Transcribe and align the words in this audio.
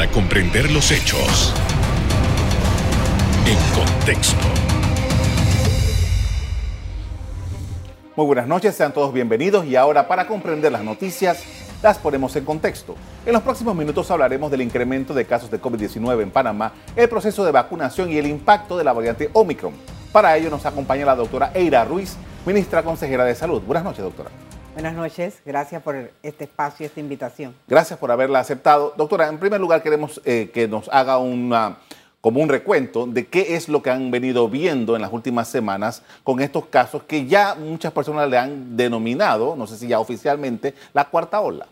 para 0.00 0.12
comprender 0.12 0.70
los 0.70 0.90
hechos 0.92 1.52
en 3.44 3.58
contexto. 3.74 4.46
Muy 8.16 8.24
buenas 8.24 8.46
noches, 8.46 8.74
sean 8.74 8.94
todos 8.94 9.12
bienvenidos 9.12 9.66
y 9.66 9.76
ahora 9.76 10.08
para 10.08 10.26
comprender 10.26 10.72
las 10.72 10.84
noticias 10.84 11.44
las 11.82 11.98
ponemos 11.98 12.34
en 12.36 12.46
contexto. 12.46 12.96
En 13.26 13.34
los 13.34 13.42
próximos 13.42 13.76
minutos 13.76 14.10
hablaremos 14.10 14.50
del 14.50 14.62
incremento 14.62 15.12
de 15.12 15.26
casos 15.26 15.50
de 15.50 15.60
COVID-19 15.60 16.22
en 16.22 16.30
Panamá, 16.30 16.72
el 16.96 17.10
proceso 17.10 17.44
de 17.44 17.52
vacunación 17.52 18.10
y 18.10 18.16
el 18.16 18.26
impacto 18.26 18.78
de 18.78 18.84
la 18.84 18.94
variante 18.94 19.28
Omicron. 19.34 19.74
Para 20.12 20.34
ello 20.34 20.48
nos 20.48 20.64
acompaña 20.64 21.04
la 21.04 21.14
doctora 21.14 21.50
Eira 21.52 21.84
Ruiz, 21.84 22.16
ministra 22.46 22.82
consejera 22.82 23.26
de 23.26 23.34
Salud. 23.34 23.60
Buenas 23.60 23.84
noches, 23.84 24.02
doctora. 24.02 24.30
Buenas 24.80 24.96
noches, 24.96 25.42
gracias 25.44 25.82
por 25.82 26.10
este 26.22 26.44
espacio 26.44 26.84
y 26.84 26.86
esta 26.86 27.00
invitación. 27.00 27.54
Gracias 27.68 27.98
por 27.98 28.10
haberla 28.10 28.38
aceptado. 28.38 28.94
Doctora, 28.96 29.28
en 29.28 29.36
primer 29.36 29.60
lugar 29.60 29.82
queremos 29.82 30.22
eh, 30.24 30.50
que 30.54 30.66
nos 30.68 30.88
haga 30.88 31.18
una 31.18 31.76
como 32.22 32.40
un 32.40 32.48
recuento 32.48 33.06
de 33.06 33.26
qué 33.26 33.56
es 33.56 33.68
lo 33.68 33.82
que 33.82 33.90
han 33.90 34.10
venido 34.10 34.48
viendo 34.48 34.96
en 34.96 35.02
las 35.02 35.12
últimas 35.12 35.48
semanas 35.48 36.02
con 36.24 36.40
estos 36.40 36.64
casos 36.64 37.02
que 37.02 37.26
ya 37.26 37.56
muchas 37.56 37.92
personas 37.92 38.30
le 38.30 38.38
han 38.38 38.74
denominado, 38.74 39.54
no 39.54 39.66
sé 39.66 39.76
si 39.76 39.86
ya 39.86 40.00
oficialmente, 40.00 40.72
la 40.94 41.04
cuarta 41.04 41.42
ola. 41.42 41.66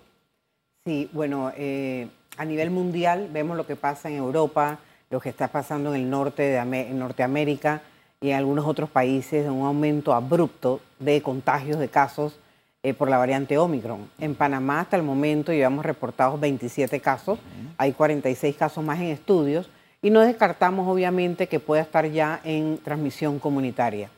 Sí, 0.85 1.09
bueno, 1.15 1.51
eh, 1.57 2.09
a 2.37 2.45
nivel 2.45 2.71
mundial 2.71 3.31
vemos 3.33 3.57
lo 3.57 3.67
que 3.67 3.77
pasa 3.77 4.11
en 4.11 4.17
Europa, 4.17 4.81
lo 5.09 5.19
que 5.19 5.31
está 5.31 5.49
pasando 5.49 5.95
en 5.95 6.03
el 6.03 6.11
norte 6.11 6.43
de 6.43 6.93
Norteamérica 6.93 7.81
y 8.21 8.33
en 8.33 8.37
algunos 8.37 8.67
otros 8.67 8.91
países, 8.91 9.49
un 9.49 9.65
aumento 9.65 10.13
abrupto 10.13 10.83
de 10.99 11.23
contagios 11.23 11.79
de 11.79 11.89
casos 11.89 12.39
eh, 12.83 12.95
por 12.95 13.11
la 13.11 13.19
variante 13.19 13.59
Omicron. 13.59 14.09
En 14.19 14.35
Panamá 14.35 14.81
hasta 14.81 14.97
el 14.97 15.03
momento 15.03 15.53
llevamos 15.53 15.85
reportados 15.85 16.39
27 16.41 17.01
casos, 17.01 17.39
hay 17.77 17.93
46 17.93 18.57
casos 18.57 18.85
más 18.85 18.99
en 19.01 19.07
estudios 19.07 19.69
y 20.01 20.11
no 20.11 20.21
descartamos 20.21 20.87
obviamente 20.87 21.49
que 21.49 21.61
pueda 21.61 21.83
estar 21.83 22.07
ya 22.07 22.41
en 22.45 22.79
transmisión 22.79 23.39
comunitaria. 23.39 24.11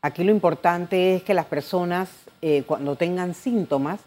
Aquí 0.00 0.24
lo 0.24 0.30
importante 0.30 1.16
es 1.16 1.22
que 1.22 1.34
las 1.34 1.46
personas 1.46 2.08
eh, 2.40 2.62
cuando 2.66 2.96
tengan 2.96 3.34
síntomas 3.34 4.00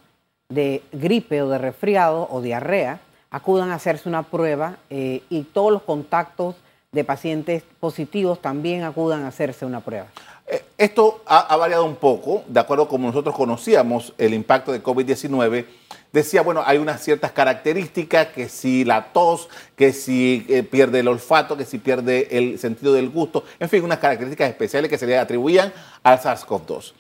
de 0.50 0.84
gripe 0.92 1.42
o 1.42 1.50
de 1.50 1.58
resfriado 1.58 2.28
o 2.32 2.42
diarrea 2.42 3.00
acudan 3.30 3.72
a 3.72 3.76
hacerse 3.76 4.10
una 4.10 4.24
prueba 4.24 4.78
eh, 4.90 5.22
y 5.30 5.44
todos 5.44 5.72
los 5.72 5.84
contactos 5.84 6.56
de 6.92 7.04
pacientes 7.04 7.64
positivos 7.80 8.42
también 8.42 8.84
acudan 8.84 9.24
a 9.24 9.28
hacerse 9.28 9.66
una 9.66 9.80
prueba. 9.80 10.08
Eh, 10.52 10.66
esto 10.78 11.22
ha, 11.28 11.56
variado 11.56 11.86
un 11.86 11.96
poco, 11.96 12.44
de 12.46 12.60
acuerdo 12.60 12.90
como 12.90 13.08
nosotros 13.08 13.34
conocíamos 13.34 14.14
el 14.18 14.34
impacto 14.34 14.74
de 14.74 14.84
COVID-19. 14.84 15.66
Decía, 16.12 16.42
bueno, 16.42 16.62
hay 16.66 16.78
unas 16.78 17.02
ciertas 17.02 17.32
características, 17.32 18.28
que 18.28 18.50
si 18.50 18.84
la 18.84 19.14
tos, 19.14 19.48
que 19.78 19.94
si 19.94 20.46
eh, 20.50 20.64
pierde 20.64 21.00
el 21.00 21.08
olfato, 21.08 21.56
que 21.56 21.64
si 21.64 21.78
pierde 21.78 22.28
el 22.38 22.60
sentido 22.60 22.92
del 22.92 23.10
gusto, 23.10 23.46
en 23.62 23.70
fin, 23.70 23.82
unas 23.82 24.00
características 24.00 24.50
especiales 24.50 24.90
que 24.90 24.98
se 24.98 25.08
le 25.08 25.18
atribuían 25.18 25.72
al 26.04 26.20
SARS-CoV-2. 26.20 26.92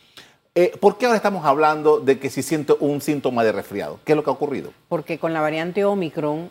Eh, 0.56 0.72
¿Por 0.80 0.98
qué 0.98 1.08
ahora 1.08 1.18
estamos 1.18 1.44
hablando 1.44 2.00
de 2.00 2.20
que 2.20 2.30
si 2.30 2.44
siento 2.44 2.78
un 2.80 3.02
síntoma 3.02 3.44
de 3.44 3.52
resfriado? 3.52 4.00
¿Qué 4.06 4.14
es 4.14 4.16
lo 4.16 4.24
que 4.24 4.30
ha 4.30 4.34
ocurrido? 4.34 4.72
Porque 4.88 5.20
con 5.20 5.34
la 5.34 5.42
variante 5.42 5.84
Omicron, 5.84 6.50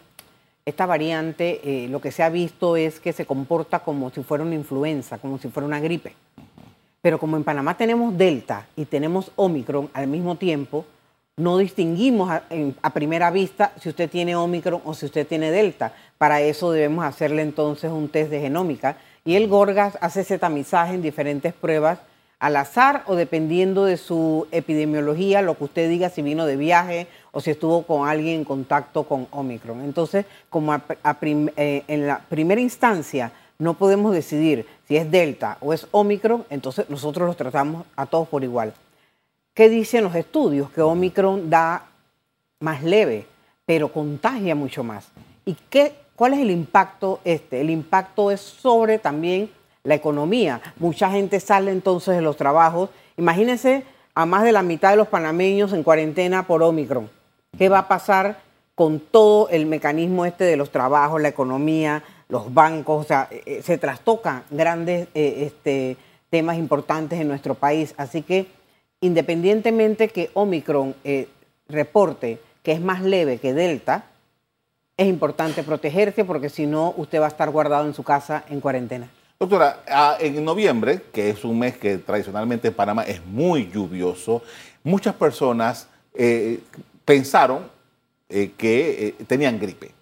esta 0.66 0.84
variante, 0.84 1.86
lo 1.88 2.02
que 2.02 2.12
se 2.12 2.22
ha 2.22 2.28
visto 2.28 2.76
es 2.76 3.00
que 3.00 3.14
se 3.14 3.24
comporta 3.24 3.78
como 3.78 4.10
si 4.10 4.22
fuera 4.22 4.44
una 4.44 4.54
influenza, 4.54 5.16
como 5.16 5.38
si 5.38 5.48
fuera 5.48 5.66
una 5.66 5.80
gripe. 5.80 6.14
Pero 7.02 7.18
como 7.18 7.36
en 7.36 7.44
Panamá 7.44 7.76
tenemos 7.76 8.16
Delta 8.16 8.66
y 8.76 8.84
tenemos 8.84 9.32
Omicron 9.36 9.88
al 9.94 10.06
mismo 10.06 10.36
tiempo, 10.36 10.84
no 11.36 11.56
distinguimos 11.56 12.30
a, 12.30 12.90
primera 12.90 13.30
vista 13.30 13.72
si 13.80 13.88
usted 13.88 14.10
tiene 14.10 14.36
Omicron 14.36 14.82
o 14.84 14.92
si 14.92 15.06
usted 15.06 15.26
tiene 15.26 15.50
Delta. 15.50 15.94
Para 16.18 16.42
eso 16.42 16.70
debemos 16.70 17.04
hacerle 17.04 17.42
entonces 17.42 17.90
un 17.90 18.08
test 18.10 18.30
de 18.30 18.40
genómica. 18.40 18.98
Y 19.24 19.36
el 19.36 19.48
Gorgas 19.48 19.96
hace 20.02 20.20
ese 20.20 20.38
tamizaje 20.38 20.94
en 20.94 21.02
diferentes 21.02 21.54
pruebas 21.54 22.00
al 22.38 22.56
azar 22.56 23.04
o 23.06 23.16
dependiendo 23.16 23.84
de 23.84 23.96
su 23.96 24.46
epidemiología, 24.50 25.42
lo 25.42 25.56
que 25.56 25.64
usted 25.64 25.88
diga, 25.88 26.08
si 26.08 26.22
vino 26.22 26.46
de 26.46 26.56
viaje 26.56 27.06
o 27.32 27.40
si 27.40 27.50
estuvo 27.50 27.82
con 27.82 28.08
alguien 28.08 28.40
en 28.40 28.44
contacto 28.44 29.04
con 29.04 29.26
Omicron. 29.30 29.82
Entonces, 29.82 30.26
como 30.48 30.74
eh, 30.74 31.84
en 31.86 32.06
la 32.06 32.20
primera 32.28 32.60
instancia 32.60 33.32
no 33.60 33.74
podemos 33.74 34.12
decidir 34.12 34.66
si 34.88 34.96
es 34.96 35.08
Delta 35.10 35.58
o 35.60 35.72
es 35.72 35.86
Omicron, 35.92 36.44
entonces 36.50 36.88
nosotros 36.88 37.28
los 37.28 37.36
tratamos 37.36 37.84
a 37.94 38.06
todos 38.06 38.26
por 38.26 38.42
igual. 38.42 38.72
¿Qué 39.54 39.68
dicen 39.68 40.02
los 40.02 40.14
estudios? 40.14 40.70
Que 40.70 40.80
Omicron 40.80 41.50
da 41.50 41.86
más 42.58 42.82
leve, 42.82 43.26
pero 43.66 43.92
contagia 43.92 44.54
mucho 44.54 44.82
más. 44.82 45.08
¿Y 45.44 45.54
qué, 45.68 45.94
cuál 46.16 46.32
es 46.32 46.40
el 46.40 46.50
impacto 46.50 47.20
este? 47.22 47.60
El 47.60 47.68
impacto 47.70 48.30
es 48.30 48.40
sobre 48.40 48.98
también 48.98 49.50
la 49.84 49.94
economía. 49.94 50.60
Mucha 50.78 51.10
gente 51.10 51.38
sale 51.38 51.70
entonces 51.70 52.16
de 52.16 52.22
los 52.22 52.38
trabajos. 52.38 52.88
Imagínense 53.18 53.84
a 54.14 54.24
más 54.24 54.42
de 54.42 54.52
la 54.52 54.62
mitad 54.62 54.90
de 54.90 54.96
los 54.96 55.08
panameños 55.08 55.74
en 55.74 55.82
cuarentena 55.82 56.46
por 56.46 56.62
Omicron. 56.62 57.10
¿Qué 57.58 57.68
va 57.68 57.80
a 57.80 57.88
pasar 57.88 58.38
con 58.74 59.00
todo 59.00 59.50
el 59.50 59.66
mecanismo 59.66 60.24
este 60.24 60.44
de 60.44 60.56
los 60.56 60.70
trabajos, 60.70 61.20
la 61.20 61.28
economía, 61.28 62.02
los 62.30 62.54
bancos, 62.54 63.04
o 63.04 63.06
sea, 63.06 63.28
eh, 63.30 63.42
eh, 63.44 63.62
se 63.62 63.76
trastocan 63.76 64.44
grandes 64.50 65.08
eh, 65.14 65.44
este, 65.46 65.96
temas 66.30 66.56
importantes 66.56 67.20
en 67.20 67.28
nuestro 67.28 67.54
país. 67.54 67.94
Así 67.96 68.22
que 68.22 68.46
independientemente 69.00 70.08
que 70.08 70.30
Omicron 70.34 70.94
reporte 71.68 72.38
que 72.62 72.72
es 72.72 72.80
más 72.80 73.02
leve 73.02 73.38
que 73.38 73.54
Delta, 73.54 74.04
es 74.96 75.06
importante 75.06 75.62
protegerse 75.62 76.24
porque 76.24 76.50
si 76.50 76.66
no, 76.66 76.92
usted 76.96 77.20
va 77.20 77.24
a 77.24 77.28
estar 77.28 77.48
guardado 77.50 77.86
en 77.86 77.94
su 77.94 78.02
casa 78.02 78.44
en 78.50 78.60
cuarentena. 78.60 79.08
Doctora, 79.38 79.80
ah, 79.88 80.18
en 80.20 80.44
noviembre, 80.44 81.00
que 81.10 81.30
es 81.30 81.42
un 81.44 81.58
mes 81.58 81.78
que 81.78 81.96
tradicionalmente 81.96 82.68
en 82.68 82.74
Panamá 82.74 83.04
es 83.04 83.24
muy 83.24 83.70
lluvioso, 83.70 84.42
muchas 84.84 85.14
personas 85.14 85.88
pensaron 87.06 87.70
que 88.28 89.14
tenían 89.26 89.58
gripe. 89.58 89.99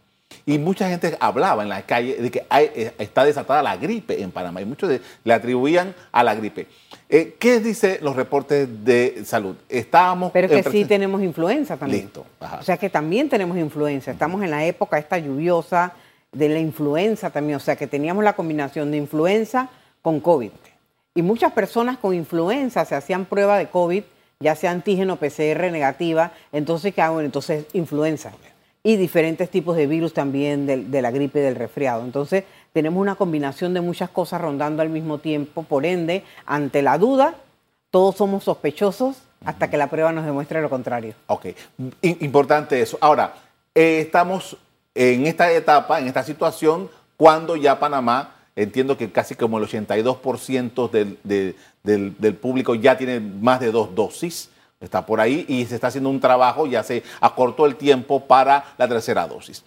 Y 0.49 0.57
mucha 0.59 0.89
gente 0.89 1.15
hablaba 1.21 1.63
en 1.63 1.69
la 1.69 1.83
calle 1.83 2.17
de 2.17 2.31
que 2.31 2.47
eh, 2.51 2.95
está 2.97 3.23
desatada 3.23 3.63
la 3.63 3.77
gripe 3.77 4.23
en 4.23 4.31
Panamá 4.31 4.63
y 4.63 4.65
muchos 4.65 4.91
le 5.23 5.35
atribuían 5.35 5.95
a 6.11 6.25
la 6.25 6.35
gripe. 6.35 6.67
Eh, 7.07 7.37
¿Qué 7.39 7.61
dicen 7.61 7.99
los 8.01 8.17
reportes 8.17 8.67
de 8.83 9.27
salud? 9.27 9.57
Estábamos. 9.69 10.33
Pero 10.33 10.49
que 10.49 10.63
sí 10.63 10.87
tenemos 10.87 11.23
influenza 11.23 11.77
también. 11.77 12.05
Listo. 12.05 12.25
O 12.59 12.63
sea 12.63 12.79
que 12.79 12.89
también 12.89 13.29
tenemos 13.29 13.59
influenza. 13.59 14.11
Estamos 14.11 14.43
en 14.43 14.51
la 14.51 14.65
época 14.65 14.97
esta 14.97 15.19
lluviosa 15.19 15.93
de 16.33 16.49
la 16.49 16.61
influenza 16.61 17.29
también. 17.29 17.57
O 17.57 17.61
sea 17.61 17.77
que 17.77 17.87
teníamos 17.87 18.25
la 18.25 18.33
combinación 18.33 18.91
de 18.91 18.97
influenza 18.97 19.69
con 20.01 20.19
COVID. 20.19 20.53
Y 21.15 21.21
muchas 21.21 21.53
personas 21.53 21.99
con 21.99 22.15
influenza 22.15 22.87
se 22.87 22.95
hacían 22.95 23.27
prueba 23.27 23.59
de 23.59 23.67
COVID, 23.67 24.03
ya 24.41 24.55
sea 24.55 24.71
antígeno 24.71 25.17
PCR 25.17 25.71
negativa. 25.71 26.33
Entonces, 26.53 26.95
¿qué 26.95 27.03
hago? 27.03 27.21
Entonces, 27.21 27.67
influenza 27.75 28.33
y 28.89 28.97
diferentes 28.97 29.51
tipos 29.51 29.77
de 29.77 29.87
virus 29.87 30.15
también 30.15 30.65
de, 30.65 31.03
la 31.03 31.11
gripe 31.11 31.41
y 31.41 31.43
del 31.43 31.57
resfriado. 31.57 32.03
Entonces, 32.05 32.45
tenemos 32.73 32.99
una 32.99 33.17
combinación 33.17 33.75
de 33.75 33.83
muchas 33.83 34.09
cosas 34.09 34.41
rondando 34.41 34.81
al 34.81 34.89
mismo 34.89 35.19
tiempo. 35.19 35.63
Por 35.63 35.85
ende, 35.85 36.25
ante 36.47 36.81
la 36.81 36.97
duda, 36.97 37.35
todos 37.91 38.17
somos 38.17 38.45
sospechosos 38.45 39.19
hasta 39.45 39.69
que 39.69 39.77
la 39.77 39.91
prueba 39.91 40.11
nos 40.13 40.25
demuestre 40.25 40.63
lo 40.63 40.71
contrario. 40.71 41.13
Ok, 41.27 41.49
importante 42.01 42.81
eso. 42.81 42.97
Ahora, 43.03 43.35
eh, 43.75 44.01
estamos 44.01 44.57
en 44.95 45.27
esta 45.27 45.53
etapa, 45.53 46.01
en 46.01 46.07
esta 46.07 46.23
situación, 46.25 46.89
cuando 47.19 47.57
ya 47.57 47.79
Panamá, 47.79 48.37
entiendo 48.57 48.97
que 48.97 49.13
casi 49.13 49.35
como 49.35 49.59
el 49.59 49.65
82% 49.67 50.91
del, 50.91 51.55
del 51.83 52.35
público 52.37 52.75
ya 52.75 52.97
tiene 52.97 53.21
más 53.21 53.61
de 53.61 53.71
dos 53.71 53.95
dosis 53.95 54.49
está 54.81 55.05
por 55.05 55.21
ahí 55.21 55.45
y 55.49 55.65
se 55.67 55.75
está 55.75 55.89
haciendo 55.89 56.11
un 56.11 56.21
trabajo, 56.21 56.67
ya 56.67 56.83
se 56.83 57.03
acortó 57.21 57.67
el 57.67 57.77
tiempo 57.77 58.27
para 58.27 58.65
la 58.77 58.89
tercera 58.89 59.27
dosis. 59.27 59.65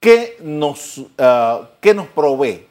¿Qué 0.00 0.36
nos, 0.42 0.98
uh, 0.98 1.94
nos 1.94 2.06
provee 2.08 2.66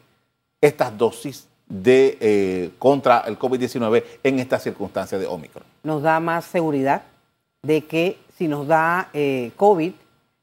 estas 0.61 0.95
dosis 0.97 1.47
de, 1.67 2.17
eh, 2.21 2.71
contra 2.77 3.21
el 3.21 3.39
COVID-19 3.39 4.03
en 4.23 4.39
estas 4.39 4.63
circunstancias 4.63 5.19
de 5.19 5.27
Omicron? 5.27 5.63
Nos 5.83 6.03
da 6.03 6.19
más 6.19 6.45
seguridad 6.45 7.03
de 7.63 7.85
que 7.85 8.17
si 8.37 8.47
nos 8.47 8.67
da 8.67 9.09
eh, 9.13 9.51
COVID, 9.57 9.93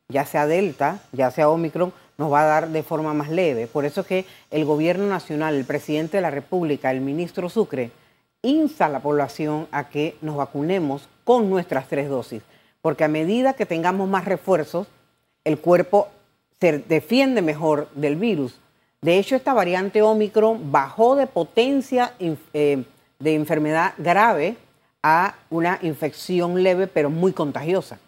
ya 0.08 0.26
sea 0.26 0.46
Delta, 0.46 1.00
ya 1.12 1.30
sea 1.30 1.48
Omicron, 1.48 1.92
nos 2.18 2.32
va 2.32 2.42
a 2.42 2.46
dar 2.46 2.68
de 2.68 2.82
forma 2.82 3.14
más 3.14 3.30
leve. 3.30 3.66
Por 3.66 3.84
eso 3.84 4.02
es 4.02 4.06
que 4.06 4.26
el 4.50 4.64
gobierno 4.64 5.06
nacional, 5.06 5.54
el 5.54 5.64
presidente 5.64 6.16
de 6.16 6.22
la 6.22 6.30
República, 6.30 6.90
el 6.90 7.00
ministro 7.00 7.48
Sucre, 7.48 7.92
insta 8.42 8.86
a 8.86 8.88
la 8.88 9.00
población 9.00 9.68
a 9.70 9.88
que 9.88 10.16
nos 10.20 10.36
vacunemos 10.36 11.08
con 11.24 11.50
nuestras 11.50 11.88
tres 11.88 12.08
dosis, 12.08 12.42
porque 12.82 13.04
a 13.04 13.08
medida 13.08 13.54
que 13.54 13.66
tengamos 13.66 14.08
más 14.08 14.24
refuerzos, 14.24 14.86
el 15.44 15.58
cuerpo 15.58 16.08
se 16.60 16.78
defiende 16.78 17.42
mejor 17.42 17.88
del 17.94 18.16
virus. 18.16 18.58
De 19.00 19.18
hecho, 19.18 19.34
esta 19.34 19.54
variante 19.54 20.02
Omicron 20.02 20.70
bajó 20.70 21.16
de 21.16 21.26
potencia 21.26 22.14
eh, 22.18 22.84
de 23.18 23.34
enfermedad 23.34 23.94
grave 23.96 24.56
a 25.02 25.34
una 25.48 25.78
infección 25.82 26.62
leve 26.62 26.86
pero 26.86 27.08
muy 27.08 27.32
contagiosa. 27.32 27.98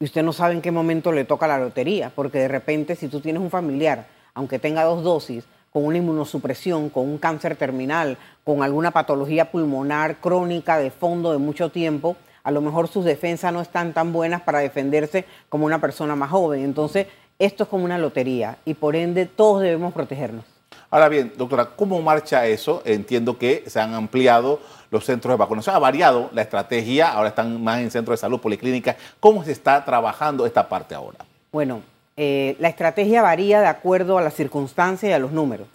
y 0.00 0.04
usted 0.04 0.22
no 0.22 0.32
sabe 0.32 0.54
en 0.54 0.62
qué 0.62 0.70
momento 0.70 1.10
le 1.10 1.24
toca 1.24 1.48
la 1.48 1.58
lotería, 1.58 2.12
porque 2.14 2.38
de 2.38 2.48
repente 2.48 2.94
si 2.94 3.08
tú 3.08 3.20
tienes 3.20 3.42
un 3.42 3.50
familiar, 3.50 4.06
aunque 4.32 4.60
tenga 4.60 4.84
dos 4.84 5.02
dosis, 5.02 5.44
con 5.72 5.84
una 5.84 5.98
inmunosupresión, 5.98 6.90
con 6.90 7.04
un 7.04 7.18
cáncer 7.18 7.56
terminal, 7.56 8.16
con 8.44 8.62
alguna 8.62 8.90
patología 8.90 9.50
pulmonar 9.50 10.16
crónica 10.16 10.78
de 10.78 10.90
fondo 10.90 11.32
de 11.32 11.38
mucho 11.38 11.70
tiempo, 11.70 12.16
a 12.42 12.50
lo 12.50 12.60
mejor 12.60 12.88
sus 12.88 13.04
defensas 13.04 13.52
no 13.52 13.60
están 13.60 13.92
tan 13.92 14.12
buenas 14.12 14.40
para 14.40 14.60
defenderse 14.60 15.26
como 15.48 15.66
una 15.66 15.80
persona 15.80 16.16
más 16.16 16.30
joven. 16.30 16.64
Entonces, 16.64 17.06
esto 17.38 17.64
es 17.64 17.68
como 17.68 17.84
una 17.84 17.98
lotería 17.98 18.56
y 18.64 18.74
por 18.74 18.96
ende 18.96 19.26
todos 19.26 19.62
debemos 19.62 19.92
protegernos. 19.92 20.44
Ahora 20.90 21.10
bien, 21.10 21.32
doctora, 21.36 21.66
¿cómo 21.76 22.00
marcha 22.00 22.46
eso? 22.46 22.80
Entiendo 22.86 23.36
que 23.36 23.64
se 23.66 23.78
han 23.78 23.92
ampliado 23.92 24.60
los 24.90 25.04
centros 25.04 25.32
de 25.32 25.36
vacunación, 25.36 25.76
ha 25.76 25.78
variado 25.78 26.30
la 26.32 26.40
estrategia, 26.40 27.12
ahora 27.12 27.28
están 27.28 27.62
más 27.62 27.80
en 27.80 27.90
centros 27.90 28.18
de 28.18 28.20
salud, 28.22 28.40
policlínicas. 28.40 28.96
¿Cómo 29.20 29.44
se 29.44 29.52
está 29.52 29.84
trabajando 29.84 30.46
esta 30.46 30.66
parte 30.66 30.94
ahora? 30.94 31.18
Bueno, 31.52 31.82
eh, 32.20 32.56
la 32.58 32.68
estrategia 32.68 33.22
varía 33.22 33.60
de 33.60 33.68
acuerdo 33.68 34.18
a 34.18 34.22
las 34.22 34.34
circunstancias 34.34 35.08
y 35.08 35.12
a 35.12 35.20
los 35.20 35.30
números. 35.30 35.68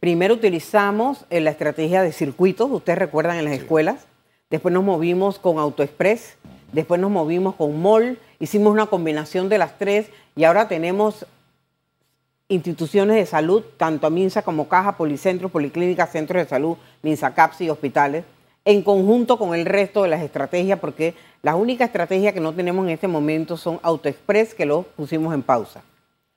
Primero 0.00 0.34
utilizamos 0.34 1.24
eh, 1.30 1.40
la 1.40 1.48
estrategia 1.48 2.02
de 2.02 2.12
circuitos, 2.12 2.70
ustedes 2.70 2.98
recuerdan 2.98 3.38
en 3.38 3.46
las 3.46 3.54
escuelas, 3.54 4.06
después 4.50 4.74
nos 4.74 4.84
movimos 4.84 5.38
con 5.38 5.58
AutoExpress, 5.58 6.36
después 6.72 7.00
nos 7.00 7.10
movimos 7.10 7.54
con 7.54 7.80
MOL, 7.80 8.18
hicimos 8.38 8.70
una 8.70 8.84
combinación 8.84 9.48
de 9.48 9.56
las 9.56 9.78
tres 9.78 10.10
y 10.36 10.44
ahora 10.44 10.68
tenemos 10.68 11.24
instituciones 12.48 13.16
de 13.16 13.24
salud, 13.24 13.64
tanto 13.78 14.06
a 14.06 14.10
MINSA 14.10 14.42
como 14.42 14.68
Caja, 14.68 14.98
Policentros, 14.98 15.50
Policlínicas, 15.50 16.12
Centros 16.12 16.42
de 16.42 16.50
Salud, 16.50 16.76
MINSA 17.02 17.34
CAPS 17.34 17.62
y 17.62 17.70
hospitales, 17.70 18.24
en 18.66 18.82
conjunto 18.82 19.38
con 19.38 19.54
el 19.54 19.64
resto 19.64 20.02
de 20.02 20.10
las 20.10 20.20
estrategias, 20.20 20.78
porque 20.78 21.14
las 21.42 21.54
únicas 21.54 21.86
estrategias 21.86 22.34
que 22.34 22.40
no 22.40 22.52
tenemos 22.52 22.84
en 22.86 22.90
este 22.90 23.08
momento 23.08 23.56
son 23.56 23.78
AutoExpress, 23.82 24.54
que 24.54 24.66
lo 24.66 24.82
pusimos 24.82 25.34
en 25.34 25.42
pausa, 25.42 25.82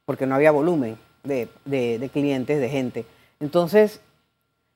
porque 0.06 0.26
no 0.26 0.36
había 0.36 0.52
volumen 0.52 0.98
de, 1.24 1.48
de 1.66 2.10
clientes, 2.12 2.60
de 2.60 2.70
gente. 2.70 3.06
Entonces, 3.40 4.02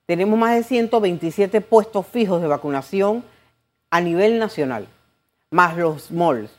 tenemos 0.05 0.37
más 0.37 0.55
de 0.55 0.63
127 0.63 1.61
puestos 1.61 2.05
fijos 2.07 2.41
de 2.41 2.47
vacunación 2.47 3.23
a 3.89 4.01
nivel 4.01 4.39
nacional, 4.39 4.87
más 5.51 5.77
los 5.77 6.11
malls, 6.11 6.51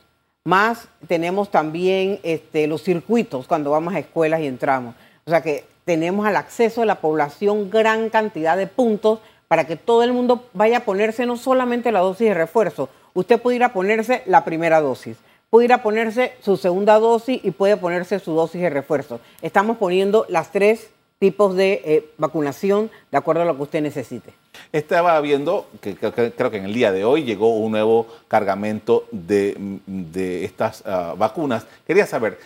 más 0.47 0.87
tenemos 1.09 1.51
también 1.51 2.21
este, 2.23 2.67
los 2.67 2.81
circuitos 2.81 3.47
cuando 3.47 3.71
vamos 3.71 3.93
a 3.93 3.99
escuelas 3.99 4.39
y 4.39 4.47
entramos. 4.47 4.95
O 5.25 5.29
sea 5.29 5.41
que 5.41 5.65
tenemos 5.83 6.25
al 6.25 6.37
acceso 6.37 6.79
de 6.79 6.87
la 6.87 7.01
población 7.01 7.69
gran 7.69 8.09
cantidad 8.09 8.55
de 8.55 8.65
puntos 8.65 9.19
para 9.49 9.67
que 9.67 9.75
todo 9.75 10.03
el 10.03 10.13
mundo 10.13 10.45
vaya 10.53 10.77
a 10.77 10.85
ponerse 10.85 11.25
no 11.25 11.35
solamente 11.35 11.91
la 11.91 11.99
dosis 11.99 12.29
de 12.29 12.33
refuerzo, 12.33 12.87
usted 13.17 13.41
puede 13.41 13.55
ir 13.55 13.63
a 13.63 13.73
ponerse 13.73 14.21
la 14.27 14.45
primera 14.45 14.79
dosis, 14.79 15.17
puede 15.49 15.65
ir 15.65 15.73
a 15.73 15.81
ponerse 15.81 16.33
su 16.39 16.55
segunda 16.55 16.99
dosis 16.99 17.43
y 17.43 17.49
puede 17.49 17.75
ponerse 17.75 18.19
su 18.19 18.33
dosis 18.33 18.61
de 18.61 18.69
refuerzo. 18.69 19.19
Estamos 19.41 19.77
poniendo 19.77 20.27
las 20.29 20.51
tres 20.51 20.91
tipos 21.17 21.55
de 21.55 21.81
eh, 21.83 22.09
vacunación 22.19 22.91
de 23.09 23.17
acuerdo 23.17 23.41
a 23.41 23.45
lo 23.45 23.55
que 23.55 23.63
usted 23.63 23.81
necesite. 23.81 24.33
Estaba 24.71 25.19
viendo 25.19 25.67
que, 25.81 25.95
creo 25.95 26.51
que 26.51 26.57
en 26.57 26.65
el 26.65 26.73
día 26.75 26.91
de 26.91 27.05
hoy 27.05 27.23
llegó 27.23 27.57
un 27.57 27.71
nuevo 27.71 28.05
cargamento 28.27 29.05
de, 29.11 30.45
estas 30.45 30.83
ah, 30.85 31.15
vacunas. 31.17 31.65
Quería 31.87 32.05
saber, 32.05 32.37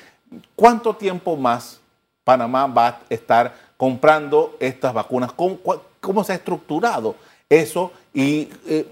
¿cuánto 0.55 0.95
tiempo 0.95 1.35
más 1.35 1.81
Panamá 2.23 2.67
va 2.67 2.87
a 2.87 3.01
estar 3.09 3.53
comprando 3.75 4.55
estas 4.61 4.93
vacunas? 4.93 5.33
¿Cómo, 5.33 6.23
se 6.23 6.31
ha 6.31 6.35
estructurado 6.35 7.15
eso? 7.49 7.91
Y 8.13 8.47
eh, 8.67 8.85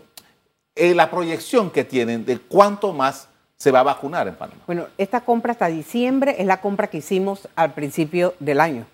eh, 0.80 0.96
la 0.96 1.12
proyección 1.12 1.70
que 1.70 1.84
tienen 1.84 2.26
de 2.26 2.40
cuánto 2.40 2.94
más 2.94 3.28
se 3.58 3.72
va 3.72 3.82
a 3.82 3.84
vacunar 3.84 4.28
en 4.28 4.36
Panamá. 4.36 4.62
Bueno, 4.66 4.86
esta 4.98 5.22
compra 5.22 5.52
hasta 5.52 5.68
diciembre 5.68 6.36
es 6.40 6.46
la 6.46 6.62
compra 6.62 6.88
que 6.88 7.00
hicimos 7.00 7.50
al 7.56 7.74
principio 7.74 8.34
del 8.40 8.62
año. 8.62 8.86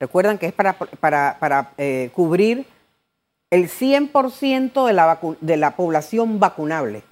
Recuerdan 0.00 0.38
que 0.38 0.46
es 0.46 0.52
para, 0.52 0.74
para, 0.78 1.72
eh, 1.76 2.10
cubrir 2.14 2.64
el 3.50 3.68
100% 3.68 4.86
de 4.86 4.92
la, 4.92 5.18
de 5.40 5.56
la 5.56 5.76
población 5.76 6.40
vacunable. 6.40 7.02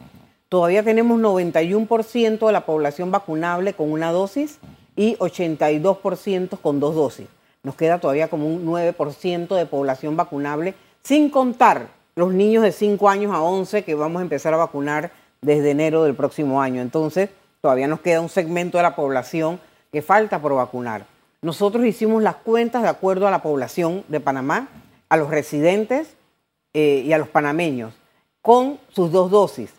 Todavía 0.49 0.83
tenemos 0.83 1.21
91% 1.21 2.47
de 2.47 2.53
la 2.53 2.65
población 2.65 3.11
vacunable 3.11 3.75
con 3.75 3.93
una 3.93 4.13
dosis 4.13 4.59
y 4.95 5.17
82% 5.17 6.61
con 6.61 6.81
dos 6.81 6.95
dosis. 6.95 7.27
Nos 7.63 7.75
queda 7.75 7.99
todavía 7.99 8.29
como 8.29 8.47
un 8.47 8.65
9% 8.65 9.55
de 9.55 9.67
población 9.67 10.17
vacunable, 10.17 10.75
sin 11.03 11.29
contar 11.29 11.89
los 12.17 12.33
niños 12.33 12.63
de 12.63 12.73
5 12.73 13.09
años 13.11 13.33
a 13.33 13.43
11 13.43 13.85
que 13.85 13.95
vamos 13.95 14.21
a 14.21 14.23
empezar 14.23 14.55
a 14.55 14.57
vacunar 14.57 15.13
desde 15.43 15.71
enero 15.71 16.03
del 16.03 16.15
próximo 16.15 16.63
año. 16.63 16.81
Entonces, 16.81 17.29
todavía 17.61 17.87
nos 17.87 18.01
queda 18.01 18.23
un 18.23 18.31
segmento 18.31 18.79
de 18.79 18.83
la 18.83 18.97
población 18.97 19.61
que 19.93 20.01
falta 20.01 20.41
por 20.41 20.55
vacunar. 20.55 21.05
Nosotros 21.43 21.85
hicimos 21.85 22.23
las 22.23 22.37
cuentas 22.37 22.83
de 22.83 22.89
acuerdo 22.89 23.29
a 23.29 23.31
la 23.31 23.43
población 23.43 24.03
de 24.09 24.21
Panamá, 24.21 24.69
a 25.11 25.17
los 25.19 25.29
residentes 25.29 26.17
eh, 26.73 27.03
y 27.05 27.13
a 27.13 27.19
los 27.19 27.29
panameños, 27.29 27.93
con 28.41 28.79
sus 28.89 29.13
dos 29.13 29.31
dosis. 29.31 29.71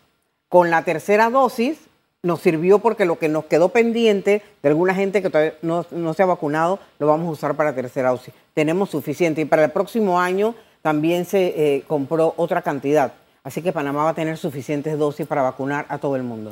Con 0.48 0.70
la 0.70 0.84
tercera 0.84 1.30
dosis 1.30 1.88
nos 2.22 2.40
sirvió 2.40 2.78
porque 2.78 3.04
lo 3.04 3.18
que 3.18 3.28
nos 3.28 3.46
quedó 3.46 3.70
pendiente 3.70 4.42
de 4.62 4.68
alguna 4.68 4.94
gente 4.94 5.22
que 5.22 5.30
todavía 5.30 5.54
no, 5.62 6.14
se 6.14 6.22
ha 6.22 6.26
vacunado, 6.26 6.78
lo 7.00 7.08
vamos 7.08 7.26
a 7.26 7.32
usar 7.32 7.56
para 7.56 7.74
tercera 7.74 8.10
dosis. 8.10 8.32
Tenemos 8.54 8.90
suficiente 8.90 9.40
y 9.40 9.44
para 9.44 9.64
el 9.64 9.70
próximo 9.72 10.20
año 10.20 10.54
también 10.88 11.26
se 11.26 11.48
eh, 11.48 11.84
compró 11.86 12.32
otra 12.38 12.62
cantidad. 12.62 13.12
Así 13.44 13.60
que 13.60 13.72
Panamá 13.72 14.04
va 14.04 14.10
a 14.10 14.14
tener 14.14 14.38
suficientes 14.38 14.98
dosis 14.98 15.26
para 15.26 15.42
vacunar 15.42 15.84
a 15.90 15.98
todo 15.98 16.16
el 16.16 16.22
mundo. 16.22 16.50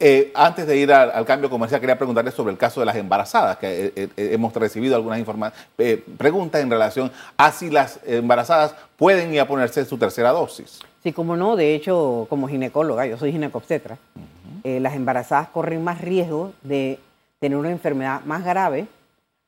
Eh, 0.00 0.32
antes 0.34 0.66
de 0.66 0.78
ir 0.78 0.90
al, 0.90 1.26
cambio 1.26 1.50
comercial, 1.50 1.78
quería 1.78 1.98
preguntarle 1.98 2.30
sobre 2.30 2.50
el 2.50 2.56
caso 2.56 2.80
de 2.80 2.86
las 2.86 2.96
embarazadas, 2.96 3.58
que 3.58 3.92
eh, 3.94 4.08
hemos 4.16 4.54
recibido 4.54 4.96
algunas 4.96 5.22
preguntas 6.16 6.62
en 6.62 6.70
relación 6.70 7.12
a 7.36 7.52
si 7.52 7.68
las 7.68 8.00
embarazadas 8.06 8.74
pueden 8.96 9.34
ir 9.34 9.40
a 9.40 9.46
ponerse 9.46 9.84
su 9.84 9.98
tercera 9.98 10.30
dosis. 10.30 10.78
Sí, 11.02 11.12
como 11.12 11.36
no, 11.36 11.54
de 11.54 11.74
hecho, 11.74 12.26
como 12.30 12.48
ginecóloga, 12.48 13.04
yo 13.04 13.18
soy 13.18 13.32
ginecobstetra, 13.32 13.98
las 14.64 14.94
embarazadas 14.94 15.48
corren 15.48 15.84
más 15.84 16.00
riesgo 16.00 16.54
de 16.62 16.98
tener 17.38 17.58
una 17.58 17.70
enfermedad 17.70 18.22
más 18.24 18.46
grave, 18.46 18.86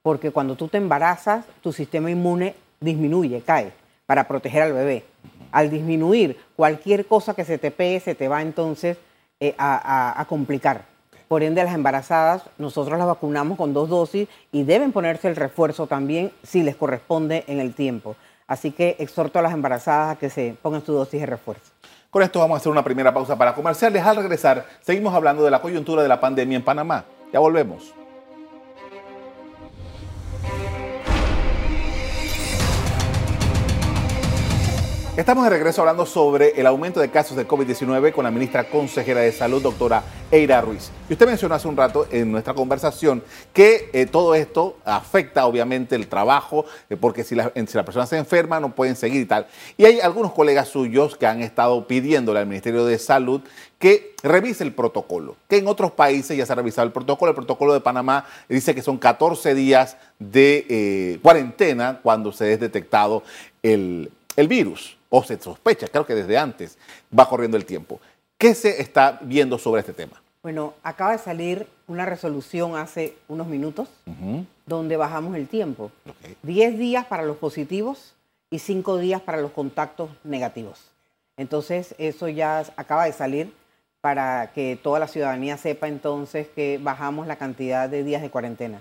porque 0.02 0.30
cuando 0.30 0.56
tú 0.56 0.68
te 0.68 0.76
embarazas, 0.76 1.46
tu 1.62 1.72
sistema 1.72 2.10
inmune 2.10 2.54
disminuye, 2.80 3.40
cae, 3.40 3.72
para 4.06 4.28
proteger 4.28 4.62
al 4.62 4.72
bebé. 4.72 5.04
Al 5.52 5.70
disminuir, 5.70 6.38
cualquier 6.56 7.06
cosa 7.06 7.34
que 7.34 7.44
se 7.44 7.58
te 7.58 7.70
pegue, 7.70 8.00
se 8.00 8.14
te 8.14 8.28
va 8.28 8.42
entonces 8.42 8.96
eh, 9.40 9.54
a, 9.58 10.24
complicar. 10.28 10.84
Por 11.28 11.42
ende, 11.42 11.64
las 11.64 11.74
embarazadas, 11.74 12.42
nosotros 12.58 12.98
las 12.98 13.06
vacunamos 13.06 13.56
con 13.56 13.72
dos 13.72 13.88
dosis 13.88 14.28
y 14.52 14.64
deben 14.64 14.92
ponerse 14.92 15.28
el 15.28 15.36
refuerzo 15.36 15.86
también 15.86 16.32
si 16.42 16.62
les 16.62 16.76
corresponde 16.76 17.44
en 17.46 17.60
el 17.60 17.74
tiempo. 17.74 18.16
Así 18.46 18.72
que 18.72 18.96
exhorto 18.98 19.38
a 19.38 19.42
las 19.42 19.52
embarazadas 19.52 20.16
a 20.16 20.18
que 20.18 20.28
se 20.28 20.56
pongan 20.60 20.84
su 20.84 20.92
dosis 20.92 21.20
de 21.20 21.26
refuerzo. 21.26 21.72
Con 22.10 22.22
esto 22.22 22.38
vamos 22.38 22.56
a 22.56 22.58
hacer 22.58 22.70
una 22.70 22.84
primera 22.84 23.12
pausa 23.12 23.36
para 23.36 23.54
comerciales. 23.54 24.04
Al 24.04 24.16
regresar, 24.16 24.66
seguimos 24.82 25.14
hablando 25.14 25.44
de 25.44 25.50
la 25.50 25.60
coyuntura 25.60 26.02
de 26.02 26.08
la 26.08 26.20
pandemia 26.20 26.56
en 26.56 26.62
Panamá. 26.62 27.04
Ya 27.32 27.40
volvemos. 27.40 27.92
Estamos 35.16 35.44
de 35.44 35.50
regreso 35.50 35.80
hablando 35.80 36.06
sobre 36.06 36.60
el 36.60 36.66
aumento 36.66 36.98
de 36.98 37.08
casos 37.08 37.36
de 37.36 37.46
COVID-19 37.46 38.12
con 38.12 38.24
la 38.24 38.32
ministra 38.32 38.68
consejera 38.68 39.20
de 39.20 39.30
Salud, 39.30 39.62
doctora 39.62 40.02
Eira 40.28 40.60
Ruiz. 40.60 40.90
Y 41.08 41.12
usted 41.12 41.28
mencionó 41.28 41.54
hace 41.54 41.68
un 41.68 41.76
rato 41.76 42.08
en 42.10 42.32
nuestra 42.32 42.52
conversación 42.52 43.22
que 43.52 43.90
eh, 43.92 44.06
todo 44.06 44.34
esto 44.34 44.76
afecta 44.84 45.46
obviamente 45.46 45.94
el 45.94 46.08
trabajo, 46.08 46.66
eh, 46.90 46.96
porque 46.96 47.22
si 47.22 47.36
la, 47.36 47.52
si 47.54 47.64
persona 47.64 48.06
se 48.06 48.18
enferma 48.18 48.58
no 48.58 48.74
pueden 48.74 48.96
seguir 48.96 49.20
y 49.20 49.24
tal. 49.24 49.46
Y 49.76 49.84
hay 49.84 50.00
algunos 50.00 50.32
colegas 50.32 50.66
suyos 50.66 51.16
que 51.16 51.28
han 51.28 51.42
estado 51.42 51.86
pidiéndole 51.86 52.40
al 52.40 52.46
Ministerio 52.46 52.84
de 52.84 52.98
Salud 52.98 53.40
que 53.78 54.16
revise 54.24 54.64
el 54.64 54.74
protocolo, 54.74 55.36
que 55.48 55.58
en 55.58 55.68
otros 55.68 55.92
países 55.92 56.36
ya 56.36 56.44
se 56.44 56.52
ha 56.52 56.56
revisado 56.56 56.88
el 56.88 56.92
protocolo. 56.92 57.30
El 57.30 57.36
protocolo 57.36 57.72
de 57.72 57.80
Panamá 57.80 58.26
dice 58.48 58.74
que 58.74 58.82
son 58.82 58.98
14 58.98 59.54
días 59.54 59.96
de 60.18 60.66
eh, 60.68 61.18
cuarentena 61.22 62.00
cuando 62.02 62.32
se 62.32 62.52
es 62.52 62.58
detectado 62.58 63.22
el 63.62 64.10
virus 64.48 64.96
o 65.16 65.22
se 65.22 65.40
sospecha, 65.40 65.86
creo 65.86 66.04
que 66.04 66.16
desde 66.16 66.36
antes 66.36 66.76
va 67.16 67.28
corriendo 67.28 67.56
el 67.56 67.64
tiempo. 67.64 68.00
¿Qué 68.36 68.52
se 68.52 68.82
está 68.82 69.20
viendo 69.22 69.58
sobre 69.58 69.78
este 69.78 69.92
tema? 69.92 70.20
Bueno, 70.42 70.74
acaba 70.82 71.12
de 71.12 71.18
salir 71.18 71.68
una 71.86 72.04
resolución 72.04 72.76
hace 72.76 73.16
unos 73.28 73.46
minutos 73.46 73.88
donde 74.66 74.96
bajamos 74.96 75.36
el 75.36 75.46
tiempo. 75.46 75.92
10 76.42 76.78
días 76.78 77.06
para 77.06 77.22
los 77.22 77.36
positivos 77.36 78.16
y 78.50 78.58
5 78.58 78.98
días 78.98 79.20
para 79.20 79.40
los 79.40 79.52
contactos 79.52 80.10
negativos. 80.24 80.90
Entonces, 81.36 81.94
eso 81.98 82.26
ya 82.28 82.64
acaba 82.76 83.04
de 83.04 83.12
salir 83.12 83.52
para 84.00 84.50
que 84.52 84.76
toda 84.82 84.98
la 84.98 85.06
ciudadanía 85.06 85.56
sepa 85.58 85.86
entonces 85.86 86.48
que 86.48 86.80
bajamos 86.82 87.28
la 87.28 87.36
cantidad 87.36 87.88
de 87.88 88.02
días 88.02 88.20
de 88.20 88.30
cuarentena. 88.30 88.80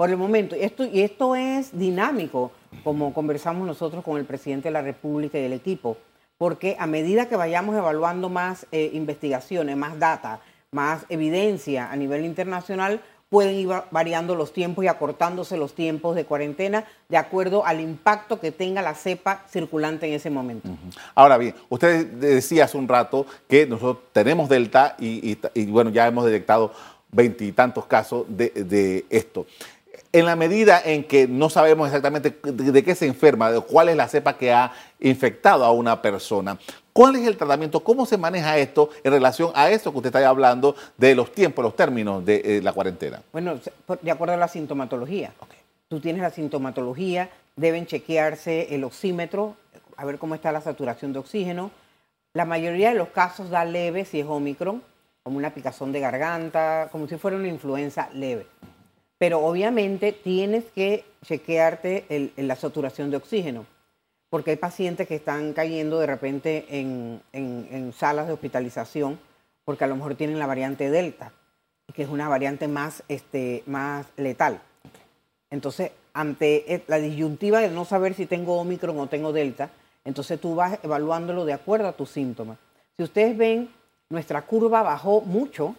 Por 0.00 0.08
el 0.08 0.16
momento, 0.16 0.56
esto, 0.58 0.86
y 0.86 1.02
esto 1.02 1.36
es 1.36 1.78
dinámico, 1.78 2.52
como 2.84 3.12
conversamos 3.12 3.66
nosotros 3.66 4.02
con 4.02 4.16
el 4.16 4.24
presidente 4.24 4.68
de 4.68 4.72
la 4.72 4.80
República 4.80 5.38
y 5.38 5.42
el 5.42 5.52
equipo, 5.52 5.98
porque 6.38 6.74
a 6.78 6.86
medida 6.86 7.28
que 7.28 7.36
vayamos 7.36 7.76
evaluando 7.76 8.30
más 8.30 8.66
eh, 8.72 8.92
investigaciones, 8.94 9.76
más 9.76 9.98
data, 9.98 10.40
más 10.70 11.04
evidencia 11.10 11.92
a 11.92 11.96
nivel 11.96 12.24
internacional, 12.24 13.02
pueden 13.28 13.56
ir 13.56 13.68
variando 13.90 14.34
los 14.36 14.54
tiempos 14.54 14.86
y 14.86 14.88
acortándose 14.88 15.58
los 15.58 15.74
tiempos 15.74 16.16
de 16.16 16.24
cuarentena 16.24 16.86
de 17.10 17.18
acuerdo 17.18 17.66
al 17.66 17.78
impacto 17.78 18.40
que 18.40 18.52
tenga 18.52 18.80
la 18.80 18.94
cepa 18.94 19.44
circulante 19.50 20.06
en 20.06 20.14
ese 20.14 20.30
momento. 20.30 20.70
Ahora 21.14 21.36
bien, 21.36 21.54
usted 21.68 22.06
decía 22.06 22.64
hace 22.64 22.78
un 22.78 22.88
rato 22.88 23.26
que 23.46 23.66
nosotros 23.66 24.04
tenemos 24.14 24.48
Delta 24.48 24.96
y, 24.98 25.36
bueno, 25.66 25.90
ya 25.90 26.06
hemos 26.06 26.24
detectado 26.24 26.72
veintitantos 27.12 27.86
casos 27.86 28.24
de, 28.28 29.04
esto. 29.10 29.46
En 30.12 30.26
la 30.26 30.34
medida 30.34 30.80
en 30.84 31.04
que 31.04 31.28
no 31.28 31.50
sabemos 31.50 31.86
exactamente 31.86 32.36
de, 32.42 32.82
qué 32.82 32.94
se 32.96 33.06
enferma, 33.06 33.52
de 33.52 33.60
cuál 33.60 33.88
es 33.88 33.96
la 33.96 34.08
cepa 34.08 34.36
que 34.36 34.52
ha 34.52 34.72
infectado 34.98 35.64
a 35.64 35.72
una 35.72 36.02
persona, 36.02 36.58
¿Cuál 36.92 37.16
es 37.16 37.26
el 37.26 37.36
tratamiento? 37.36 37.80
¿Cómo 37.84 38.04
se 38.04 38.18
maneja 38.18 38.58
esto 38.58 38.90
en 39.04 39.12
relación 39.12 39.52
a 39.54 39.70
eso 39.70 39.92
que 39.92 39.98
usted 39.98 40.14
está 40.14 40.28
hablando 40.28 40.74
de 40.98 41.14
los 41.14 41.32
tiempos, 41.32 41.64
los 41.64 41.76
términos 41.76 42.24
de 42.24 42.42
eh, 42.44 42.60
la 42.62 42.72
cuarentena? 42.72 43.22
Bueno, 43.32 43.58
de 44.02 44.10
acuerdo 44.10 44.34
a 44.34 44.36
la 44.36 44.48
sintomatología. 44.48 45.32
Tú 45.88 46.00
tienes 46.00 46.20
la 46.20 46.30
sintomatología, 46.30 47.30
deben 47.56 47.86
chequearse 47.86 48.74
el 48.74 48.84
oxímetro, 48.84 49.56
a 49.96 50.04
ver 50.04 50.18
cómo 50.18 50.34
está 50.34 50.52
la 50.52 50.60
saturación 50.60 51.12
de 51.12 51.20
oxígeno. 51.20 51.70
La 52.32 52.44
mayoría 52.44 52.90
de 52.90 52.96
los 52.96 53.08
casos 53.08 53.50
da 53.50 53.64
leve 53.64 54.04
si 54.04 54.20
es 54.20 54.26
Omicron, 54.26 54.82
como 55.22 55.38
una 55.38 55.54
picazón 55.54 55.92
de 55.92 56.00
garganta, 56.00 56.88
como 56.90 57.06
si 57.08 57.16
fuera 57.16 57.36
una 57.36 57.48
influenza 57.48 58.08
leve. 58.12 58.46
Pero 59.20 59.40
obviamente 59.40 60.12
tienes 60.12 60.64
que 60.74 61.04
chequearte 61.26 62.32
la 62.38 62.56
saturación 62.56 63.10
de 63.10 63.18
oxígeno 63.18 63.66
porque 64.30 64.52
hay 64.52 64.56
pacientes 64.56 65.06
que 65.06 65.16
están 65.16 65.52
cayendo 65.52 65.98
de 65.98 66.06
repente 66.06 66.64
en, 66.70 67.92
salas 67.94 68.28
de 68.28 68.32
hospitalización 68.32 69.18
porque 69.66 69.84
a 69.84 69.88
lo 69.88 69.96
mejor 69.96 70.14
tienen 70.14 70.38
la 70.38 70.46
variante 70.46 70.88
Delta, 70.88 71.32
que 71.92 72.04
es 72.04 72.08
una 72.08 72.30
variante 72.30 72.66
más, 72.66 73.02
este, 73.08 73.62
más 73.66 74.06
letal. 74.16 74.62
Entonces, 75.50 75.92
ante 76.14 76.74
e, 76.74 76.82
la 76.86 76.96
disyuntiva 76.96 77.60
de 77.60 77.68
no 77.68 77.84
saber 77.84 78.14
si 78.14 78.24
tengo 78.24 78.58
Omicron 78.58 78.98
o 78.98 79.06
tengo 79.06 79.34
Delta, 79.34 79.68
entonces 80.02 80.40
tú 80.40 80.54
vas 80.54 80.78
evaluándolo 80.82 81.44
de 81.44 81.52
acuerdo 81.52 81.88
a 81.88 81.92
tus 81.92 82.08
síntomas. 82.08 82.56
Si 82.96 83.02
ustedes 83.02 83.36
ven, 83.36 83.68
nuestra 84.08 84.40
curva 84.46 84.82
bajó 84.82 85.20
mucho, 85.20 85.74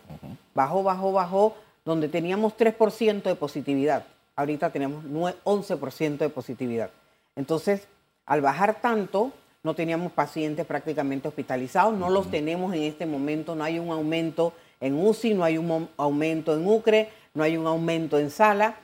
bajó, 0.53 0.83
bajó, 0.83 1.12
bajó, 1.12 1.55
donde 1.85 2.07
teníamos 2.07 2.57
3% 2.57 3.23
de 3.23 3.35
positividad. 3.35 4.05
Ahorita 4.35 4.69
tenemos 4.71 5.03
11% 5.05 6.17
de 6.17 6.29
positividad. 6.29 6.89
Entonces, 7.35 7.88
al 8.25 8.41
bajar 8.41 8.81
tanto, 8.81 9.31
no 9.63 9.75
teníamos 9.75 10.11
pacientes 10.11 10.65
prácticamente 10.65 11.27
hospitalizados, 11.27 11.93
no 11.93 12.09
los 12.09 12.31
tenemos 12.31 12.73
en 12.73 12.83
este 12.83 13.05
momento, 13.05 13.55
no 13.55 13.63
hay 13.63 13.77
un 13.77 13.91
aumento 13.91 14.53
en 14.79 15.00
UCI, 15.00 15.35
no 15.35 15.43
hay 15.43 15.57
un 15.57 15.89
aumento 15.97 16.55
en 16.55 16.67
UCRE, 16.67 17.09
no 17.33 17.43
hay 17.43 17.57
un 17.57 17.67
aumento 17.67 18.17
en 18.17 18.31
sala. 18.31 18.75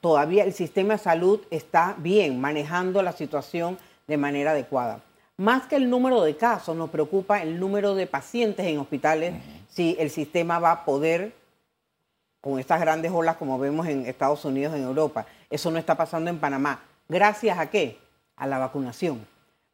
Todavía 0.00 0.44
el 0.44 0.52
sistema 0.52 0.94
de 0.94 0.98
salud 0.98 1.40
está 1.50 1.94
bien 1.98 2.40
manejando 2.40 3.02
la 3.02 3.12
situación 3.12 3.78
de 4.06 4.16
manera 4.16 4.50
adecuada. 4.50 5.00
Más 5.36 5.66
que 5.66 5.76
el 5.76 5.88
número 5.88 6.22
de 6.22 6.36
casos, 6.36 6.76
nos 6.76 6.90
preocupa 6.90 7.40
el 7.42 7.60
número 7.60 7.94
de 7.94 8.06
pacientes 8.06 8.66
en 8.66 8.78
hospitales, 8.78 9.34
si 9.68 9.96
el 9.98 10.10
sistema 10.10 10.58
va 10.58 10.72
a 10.72 10.84
poder, 10.84 11.32
con 12.40 12.58
estas 12.58 12.80
grandes 12.80 13.12
olas 13.12 13.36
como 13.36 13.58
vemos 13.58 13.86
en 13.86 14.06
Estados 14.06 14.44
Unidos, 14.44 14.74
en 14.74 14.82
Europa. 14.82 15.26
Eso 15.50 15.70
no 15.70 15.78
está 15.78 15.96
pasando 15.96 16.30
en 16.30 16.38
Panamá. 16.38 16.82
¿Gracias 17.08 17.58
a 17.58 17.70
qué? 17.70 17.98
a 18.38 18.46
la 18.46 18.58
vacunación, 18.58 19.26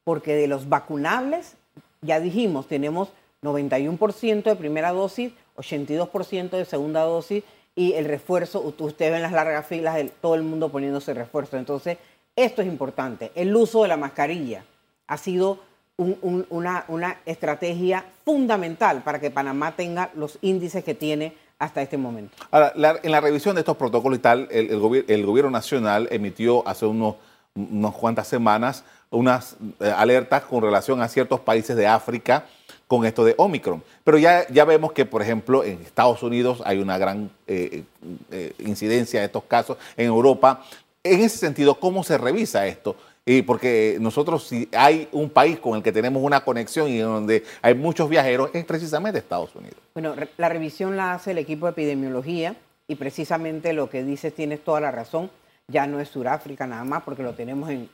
porque 0.03 0.35
de 0.35 0.49
los 0.49 0.69
vacunables, 0.69 1.55
ya 2.01 2.19
dijimos, 2.19 2.67
tenemos 2.67 3.11
91% 3.43 4.43
de 4.43 4.57
primera 4.57 4.93
dosis, 4.93 5.33
82% 5.57 6.51
de 6.51 6.65
segunda 6.65 7.03
dosis 7.03 7.45
y 7.77 7.93
el 7.93 8.07
refuerzo, 8.07 8.61
usted 8.61 9.11
ve 9.11 9.17
en 9.17 9.23
las 9.23 9.33
largas 9.33 9.67
filas 9.67 9.95
de 9.97 10.05
todo 10.05 10.35
el 10.35 10.43
mundo 10.43 10.71
poniéndose 10.71 11.13
refuerzo. 11.15 11.57
Entonces, 11.57 11.99
esto 12.37 12.63
es 12.63 12.69
importante. 12.69 13.31
El 13.35 13.55
uso 13.55 13.83
de 13.83 13.89
la 13.89 13.97
mascarilla 13.97 14.65
ha 15.07 15.17
sido 15.17 15.59
una, 15.97 17.17
estrategia 17.25 18.05
fundamental 18.25 19.03
para 19.03 19.21
que 19.21 19.31
Panamá 19.31 19.77
tenga 19.77 20.11
los 20.15 20.39
índices 20.43 20.83
que 20.85 20.95
tiene 20.95 21.35
hasta 21.59 21.83
este 21.83 21.97
momento. 21.97 22.35
Ahora, 22.51 22.73
en 23.03 23.13
la 23.13 23.21
revisión 23.21 23.55
de 23.55 23.61
estos 23.61 23.77
protocolos 23.77 24.19
y 24.19 24.23
tal, 24.23 24.49
el, 24.51 24.71
el 25.09 25.27
gobierno 25.27 25.51
nacional 25.51 26.09
emitió 26.11 26.67
hace 26.67 26.87
unos 26.87 27.17
unas 27.57 27.95
cuantas 27.95 28.27
semanas 28.27 28.85
unas 29.15 29.57
eh, 29.81 29.93
alertas 29.97 30.43
con 30.43 30.63
relación 30.63 31.01
a 31.01 31.09
ciertos 31.09 31.41
países 31.41 31.77
de 31.77 31.87
África 31.87 32.47
con 32.87 33.07
esto 33.07 33.25
de 33.25 33.35
Omicron. 33.39 33.83
Pero 34.03 34.19
ya, 34.19 34.47
ya 34.49 34.65
vemos 34.65 34.93
que, 34.93 35.07
por 35.07 35.23
ejemplo, 35.23 35.65
en 35.65 35.81
Estados 35.83 36.23
Unidos 36.23 36.63
hay 36.65 36.79
una 36.79 36.99
gran 36.99 37.31
eh, 37.47 37.85
eh, 38.31 38.53
incidencia 38.59 39.21
de 39.21 39.27
estos 39.27 39.45
casos, 39.45 39.79
en 39.97 40.07
Europa. 40.07 40.65
En 41.03 41.21
ese 41.21 41.39
sentido, 41.39 41.77
¿cómo 41.77 42.05
se 42.05 42.19
revisa 42.19 42.67
esto? 42.67 42.97
Y 43.27 43.43
porque 43.43 43.97
nosotros, 44.01 44.47
si 44.47 44.69
hay 44.77 45.09
un 45.13 45.31
país 45.31 45.59
con 45.59 45.77
el 45.77 45.83
que 45.83 45.93
tenemos 45.93 46.23
una 46.23 46.45
conexión 46.45 46.89
y 46.89 46.99
donde 46.99 47.43
hay 47.63 47.75
muchos 47.75 48.09
viajeros, 48.09 48.51
es 48.53 48.65
precisamente 48.67 49.19
Estados 49.19 49.55
Unidos. 49.57 49.79
Bueno, 49.95 50.15
la 50.37 50.49
revisión 50.51 50.97
la 50.97 51.15
hace 51.15 51.31
el 51.31 51.39
equipo 51.39 51.67
de 51.67 51.73
epidemiología 51.73 52.55
y 52.87 52.97
precisamente 52.97 53.73
lo 53.73 53.89
que 53.89 54.05
dices 54.05 54.35
tienes 54.35 54.63
toda 54.63 54.81
la 54.81 54.91
razón 54.91 55.31
ya 55.69 55.87
no 55.87 56.01
es 56.01 56.09
Sudáfrica 56.09 56.67
nada 56.67 56.85
más, 56.85 57.03
porque 57.03 57.23
lo 57.23 57.35
tenemos 57.35 57.71
en 57.71 57.89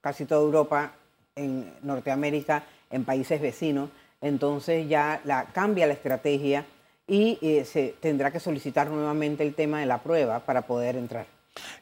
casi 0.00 0.24
toda 0.24 0.42
Europa, 0.42 0.92
en 1.34 1.72
Norteamérica, 1.82 2.64
en 2.90 3.04
países 3.04 3.40
vecinos. 3.40 3.90
Entonces 4.20 4.88
ya 4.88 5.20
la, 5.24 5.46
cambia 5.46 5.86
la 5.86 5.92
estrategia 5.94 6.64
y 7.06 7.38
eh, 7.42 7.64
se 7.64 7.94
tendrá 8.00 8.30
que 8.30 8.38
solicitar 8.40 8.88
nuevamente 8.88 9.42
el 9.42 9.54
tema 9.54 9.80
de 9.80 9.86
la 9.86 10.02
prueba 10.02 10.40
para 10.40 10.62
poder 10.62 10.96
entrar. 10.96 11.26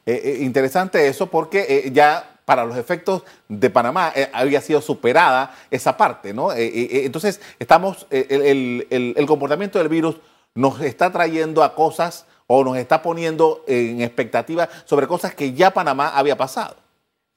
Eh, 0.07 0.21
eh, 0.23 0.37
interesante 0.41 1.07
eso 1.07 1.27
porque 1.27 1.91
ya 1.93 2.39
para 2.45 2.65
los 2.65 2.77
efectos 2.77 3.23
de 3.47 3.69
Panamá 3.69 4.11
había 4.33 4.61
sido 4.61 4.81
superada 4.81 5.53
esa 5.69 5.95
parte, 5.97 6.33
¿no? 6.33 6.53
entonces 6.53 7.41
estamos, 7.59 8.07
el, 8.09 8.87
el 8.89 9.25
comportamiento 9.27 9.77
del 9.79 9.89
virus 9.89 10.15
nos 10.55 10.79
está 10.79 11.11
trayendo 11.11 11.61
a 11.61 11.75
cosas 11.75 12.25
o 12.47 12.63
nos 12.63 12.77
está 12.77 13.01
poniendo 13.01 13.63
en 13.67 14.01
expectativa 14.01 14.69
sobre 14.85 15.07
cosas 15.07 15.35
que 15.35 15.53
ya 15.53 15.71
Panamá 15.71 16.09
había 16.17 16.37
pasado. 16.37 16.77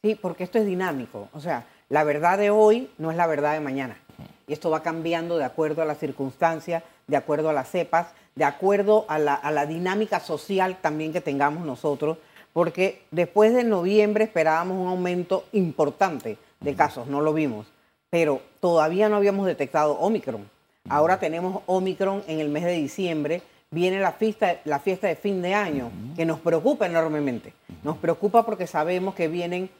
Sí, 0.02 0.14
porque 0.14 0.44
esto 0.44 0.58
es 0.58 0.64
dinámico. 0.64 1.28
O 1.32 1.40
sea, 1.40 1.66
la 1.90 2.04
verdad 2.04 2.38
de 2.38 2.50
hoy 2.50 2.90
no 2.96 3.10
es 3.10 3.16
la 3.16 3.26
verdad 3.26 3.52
de 3.52 3.60
mañana. 3.60 3.98
Y 4.46 4.52
esto 4.52 4.70
va 4.70 4.82
cambiando 4.82 5.36
de 5.36 5.44
acuerdo 5.44 5.82
a 5.82 5.84
las 5.84 5.98
circunstancias, 5.98 6.82
de 7.06 7.16
acuerdo 7.16 7.50
a 7.50 7.52
las 7.52 7.70
cepas, 7.70 8.08
de 8.34 8.44
acuerdo 8.44 9.04
a 9.08 9.18
la, 9.18 9.66
dinámica 9.66 10.20
social 10.20 10.78
también 10.80 11.12
que 11.12 11.20
tengamos 11.20 11.66
nosotros, 11.66 12.18
porque 12.52 13.02
después 13.10 13.54
de 13.54 13.64
noviembre 13.64 14.24
esperábamos 14.24 14.78
un 14.78 14.88
aumento 14.88 15.44
importante 15.52 16.36
de 16.60 16.74
casos, 16.74 17.06
no 17.06 17.20
lo 17.20 17.32
vimos, 17.32 17.66
pero 18.10 18.40
todavía 18.60 19.08
no 19.08 19.16
habíamos 19.16 19.46
detectado 19.46 19.98
Omicron. 19.98 20.48
Ahora 20.88 21.18
tenemos 21.20 21.62
Omicron 21.66 22.22
en 22.26 22.40
el 22.40 22.48
mes 22.48 22.64
de 22.64 22.72
diciembre 22.72 23.42
viene 23.70 24.00
la 24.00 24.12
fiesta, 24.12 24.60
la 24.64 24.80
fiesta 24.80 25.06
de 25.06 25.16
fin 25.16 25.40
de 25.42 25.54
año, 25.54 25.90
que 26.16 26.24
nos 26.24 26.40
preocupa 26.40 26.86
enormemente. 26.86 27.52
Nos 27.82 27.96
preocupa 27.98 28.44
porque 28.44 28.66
sabemos 28.66 29.14
que 29.14 29.28
vienen 29.28 29.70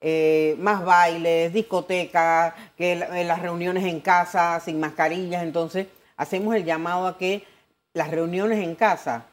eh, 0.00 0.56
más 0.58 0.84
bailes, 0.84 1.52
discotecas, 1.52 2.54
que 2.76 2.92
eh, 2.92 3.24
las 3.24 3.42
reuniones 3.42 3.84
en 3.84 4.00
casa 4.00 4.60
sin 4.60 4.78
mascarillas. 4.78 5.42
Entonces, 5.42 5.88
hacemos 6.16 6.54
el 6.54 6.64
llamado 6.64 7.06
a 7.06 7.18
que 7.18 7.44
las 7.92 8.10
reuniones 8.10 8.60
en 8.60 8.76
casa, 8.76 9.26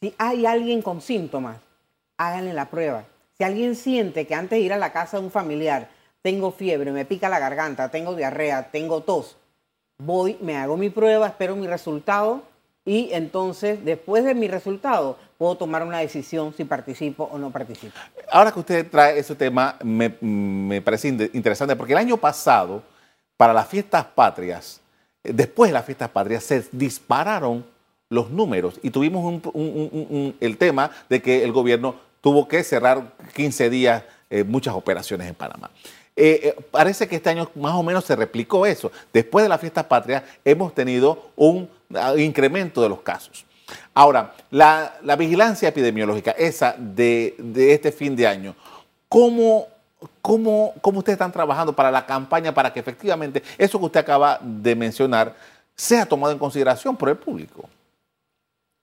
si 0.00 0.14
hay 0.18 0.46
alguien 0.46 0.82
con 0.82 1.00
síntomas, 1.00 1.58
háganle 2.20 2.52
la 2.52 2.66
prueba. 2.66 3.04
Si 3.38 3.44
alguien 3.44 3.74
siente 3.74 4.26
que 4.26 4.34
antes 4.34 4.58
de 4.58 4.60
ir 4.60 4.72
a 4.74 4.76
la 4.76 4.92
casa 4.92 5.18
de 5.18 5.24
un 5.24 5.30
familiar, 5.30 5.88
tengo 6.20 6.52
fiebre, 6.52 6.92
me 6.92 7.06
pica 7.06 7.30
la 7.30 7.38
garganta, 7.38 7.90
tengo 7.90 8.14
diarrea, 8.14 8.70
tengo 8.70 9.02
tos, 9.02 9.38
voy, 9.98 10.36
me 10.42 10.58
hago 10.58 10.76
mi 10.76 10.90
prueba, 10.90 11.28
espero 11.28 11.56
mi 11.56 11.66
resultado 11.66 12.42
y 12.84 13.08
entonces 13.12 13.82
después 13.82 14.24
de 14.24 14.34
mi 14.34 14.48
resultado 14.48 15.16
puedo 15.38 15.56
tomar 15.56 15.82
una 15.82 16.00
decisión 16.00 16.52
si 16.54 16.64
participo 16.64 17.24
o 17.32 17.38
no 17.38 17.50
participo. 17.50 17.94
Ahora 18.30 18.52
que 18.52 18.60
usted 18.60 18.90
trae 18.90 19.18
ese 19.18 19.34
tema, 19.34 19.76
me, 19.82 20.10
parece 20.82 21.08
interesante 21.08 21.74
porque 21.76 21.94
el 21.94 21.98
año 21.98 22.18
pasado, 22.18 22.82
para 23.38 23.54
las 23.54 23.66
fiestas 23.66 24.04
patrias, 24.04 24.82
eh, 25.24 25.32
después 25.32 25.70
de 25.70 25.74
las 25.74 25.86
fiestas 25.86 26.10
patrias, 26.10 26.44
se 26.44 26.66
dispararon 26.72 27.64
los 28.10 28.28
números 28.28 28.78
y 28.82 28.90
tuvimos 28.90 29.40
el 30.40 30.58
tema 30.58 30.90
de 31.08 31.22
que 31.22 31.44
el 31.44 31.52
gobierno 31.52 32.09
tuvo 32.20 32.48
que 32.48 32.62
cerrar 32.64 33.14
15 33.34 33.70
días 33.70 34.02
eh, 34.28 34.44
muchas 34.44 34.74
operaciones 34.74 35.28
en 35.28 35.34
Panamá. 35.34 35.70
Eh, 36.16 36.54
parece 36.70 37.08
que 37.08 37.16
este 37.16 37.30
año 37.30 37.50
más 37.54 37.74
o 37.74 37.82
menos 37.82 38.04
se 38.04 38.14
replicó 38.14 38.66
eso. 38.66 38.92
Después 39.12 39.44
de 39.44 39.48
las 39.48 39.60
fiestas 39.60 39.84
patrias 39.84 40.22
hemos 40.44 40.74
tenido 40.74 41.30
un 41.36 41.68
incremento 42.16 42.82
de 42.82 42.88
los 42.88 43.00
casos. 43.00 43.44
Ahora, 43.94 44.34
la, 44.50 45.16
vigilancia 45.18 45.68
epidemiológica, 45.68 46.32
esa 46.32 46.74
de, 46.76 47.34
este 47.56 47.92
fin 47.92 48.14
de 48.16 48.26
año, 48.26 48.54
¿cómo, 49.08 49.66
cómo, 50.22 50.74
¿cómo 50.80 50.98
ustedes 50.98 51.14
están 51.14 51.32
trabajando 51.32 51.74
para 51.74 51.90
la 51.90 52.06
campaña 52.06 52.52
para 52.52 52.72
que 52.72 52.80
efectivamente 52.80 53.42
eso 53.58 53.78
que 53.78 53.86
usted 53.86 54.00
acaba 54.00 54.38
de 54.42 54.74
mencionar 54.74 55.34
sea 55.74 56.06
tomado 56.06 56.32
en 56.32 56.38
consideración 56.38 56.96
por 56.96 57.08
el 57.08 57.16
público? 57.16 57.68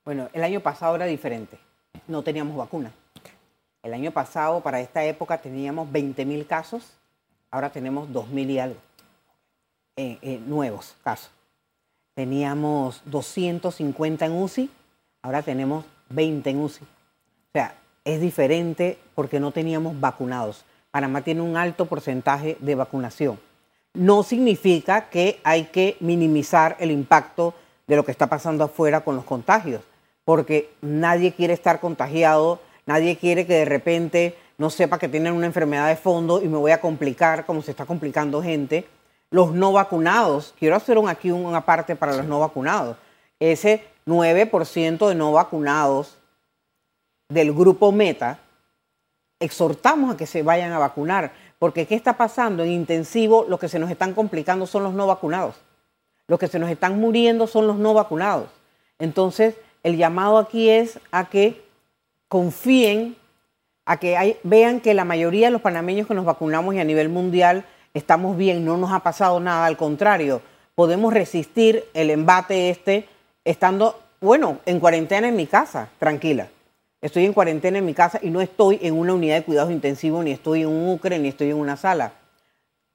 Bueno, 0.03 0.29
el 0.33 0.43
año 0.43 0.59
pasado 0.59 0.95
era 0.95 1.05
diferente. 1.05 1.57
No 2.07 2.21
teníamos 2.21 2.55
vacuna. 2.55 2.91
El 3.83 3.93
año 3.93 4.11
pasado, 4.11 4.61
para 4.61 4.81
esta 4.81 5.03
época, 5.03 5.37
teníamos 5.37 5.91
20 5.91 6.25
mil 6.25 6.45
casos. 6.45 6.97
Ahora 7.51 7.71
tenemos 7.71 8.11
2 8.11 8.29
mil 8.29 8.49
y 8.49 8.59
algo. 8.59 8.79
Eh, 9.95 10.17
eh, 10.21 10.41
nuevos 10.45 10.95
casos. 11.03 11.31
Teníamos 12.13 13.01
250 13.05 14.25
en 14.25 14.41
UCI. 14.41 14.69
Ahora 15.21 15.41
tenemos 15.41 15.85
20 16.09 16.49
en 16.49 16.59
UCI. 16.61 16.83
O 16.83 17.51
sea, 17.53 17.75
es 18.03 18.21
diferente 18.21 18.97
porque 19.15 19.39
no 19.39 19.51
teníamos 19.51 19.99
vacunados. 19.99 20.65
Panamá 20.91 21.21
tiene 21.21 21.41
un 21.41 21.57
alto 21.57 21.85
porcentaje 21.85 22.57
de 22.59 22.75
vacunación. 22.75 23.39
No 23.93 24.23
significa 24.23 25.09
que 25.09 25.39
hay 25.43 25.65
que 25.65 25.97
minimizar 25.99 26.75
el 26.79 26.91
impacto 26.91 27.53
de 27.87 27.95
lo 27.95 28.05
que 28.05 28.11
está 28.11 28.27
pasando 28.27 28.63
afuera 28.63 29.01
con 29.01 29.15
los 29.15 29.25
contagios, 29.25 29.81
porque 30.23 30.69
nadie 30.81 31.33
quiere 31.33 31.53
estar 31.53 31.79
contagiado, 31.79 32.59
nadie 32.87 33.17
quiere 33.17 33.45
que 33.45 33.53
de 33.53 33.65
repente 33.65 34.35
no 34.57 34.71
sepa 34.71 34.97
que 34.97 35.07
tienen 35.07 35.33
una 35.33 35.45
enfermedad 35.45 35.87
de 35.87 35.95
fondo 35.95 36.41
y 36.41 36.47
me 36.47 36.57
voy 36.57 36.71
a 36.71 36.81
complicar 36.81 37.45
como 37.45 37.61
se 37.61 37.71
está 37.71 37.85
complicando 37.85 38.41
gente. 38.41 38.87
Los 39.29 39.51
no 39.51 39.71
vacunados, 39.71 40.55
quiero 40.57 40.75
hacer 40.75 40.97
aquí 41.07 41.29
una 41.29 41.65
parte 41.65 41.95
para 41.95 42.15
los 42.15 42.25
no 42.25 42.39
vacunados. 42.39 42.97
Ese 43.39 43.83
9% 44.07 45.07
de 45.07 45.15
no 45.15 45.31
vacunados 45.33 46.17
del 47.29 47.53
grupo 47.53 47.91
Meta, 47.91 48.39
exhortamos 49.39 50.13
a 50.13 50.17
que 50.17 50.25
se 50.25 50.41
vayan 50.41 50.71
a 50.71 50.79
vacunar, 50.79 51.31
porque 51.59 51.85
¿qué 51.85 51.93
está 51.93 52.13
pasando? 52.13 52.63
En 52.63 52.71
intensivo 52.71 53.45
lo 53.47 53.59
que 53.59 53.67
se 53.67 53.79
nos 53.79 53.91
están 53.91 54.13
complicando 54.13 54.65
son 54.65 54.83
los 54.83 54.93
no 54.93 55.05
vacunados. 55.05 55.55
Los 56.27 56.39
que 56.39 56.47
se 56.47 56.57
nos 56.57 56.69
están 56.69 56.99
muriendo 56.99 57.47
son 57.47 57.67
los 57.67 57.77
no 57.77 57.93
vacunados. 57.93 58.49
Entonces, 58.97 59.55
el 59.83 59.97
llamado 59.97 60.37
aquí 60.37 60.69
es 60.69 60.99
a 61.11 61.29
que 61.29 61.66
confíen, 62.27 63.15
a 63.85 63.97
que 63.97 64.37
vean 64.43 64.81
que 64.81 64.93
la 64.93 65.05
mayoría 65.05 65.47
de 65.47 65.51
los 65.51 65.61
panameños 65.61 66.07
que 66.07 66.13
nos 66.13 66.25
vacunamos 66.25 66.75
y 66.75 66.79
a 66.79 66.83
nivel 66.83 67.07
mundial 67.09 67.63
estamos 67.93 68.37
bien, 68.37 68.65
no 68.65 68.77
nos 68.77 68.91
ha 68.91 68.99
pasado 68.99 69.39
nada, 69.39 69.65
al 69.65 69.77
contrario, 69.77 70.41
podemos 70.75 71.13
resistir 71.13 71.85
el 71.93 72.09
embate 72.09 72.69
este 72.69 73.07
estando, 73.45 73.99
bueno, 74.19 74.59
en 74.65 74.79
cuarentena 74.79 75.29
en 75.29 75.35
mi 75.35 75.47
casa, 75.47 75.89
tranquila. 75.99 76.49
Estoy 77.01 77.25
en 77.25 77.33
cuarentena 77.33 77.77
en 77.77 77.85
mi 77.85 77.93
casa 77.93 78.19
y 78.21 78.29
no 78.29 78.41
estoy 78.41 78.79
en 78.81 78.93
una 78.95 79.13
unidad 79.13 79.35
de 79.35 79.43
cuidados 79.43 79.71
intensivos, 79.71 80.23
ni 80.23 80.31
estoy 80.31 80.63
en 80.63 80.67
un 80.67 80.89
UCRE, 80.89 81.17
ni 81.19 81.29
estoy 81.29 81.51
en 81.51 81.57
una 81.57 81.77
sala. 81.77 82.11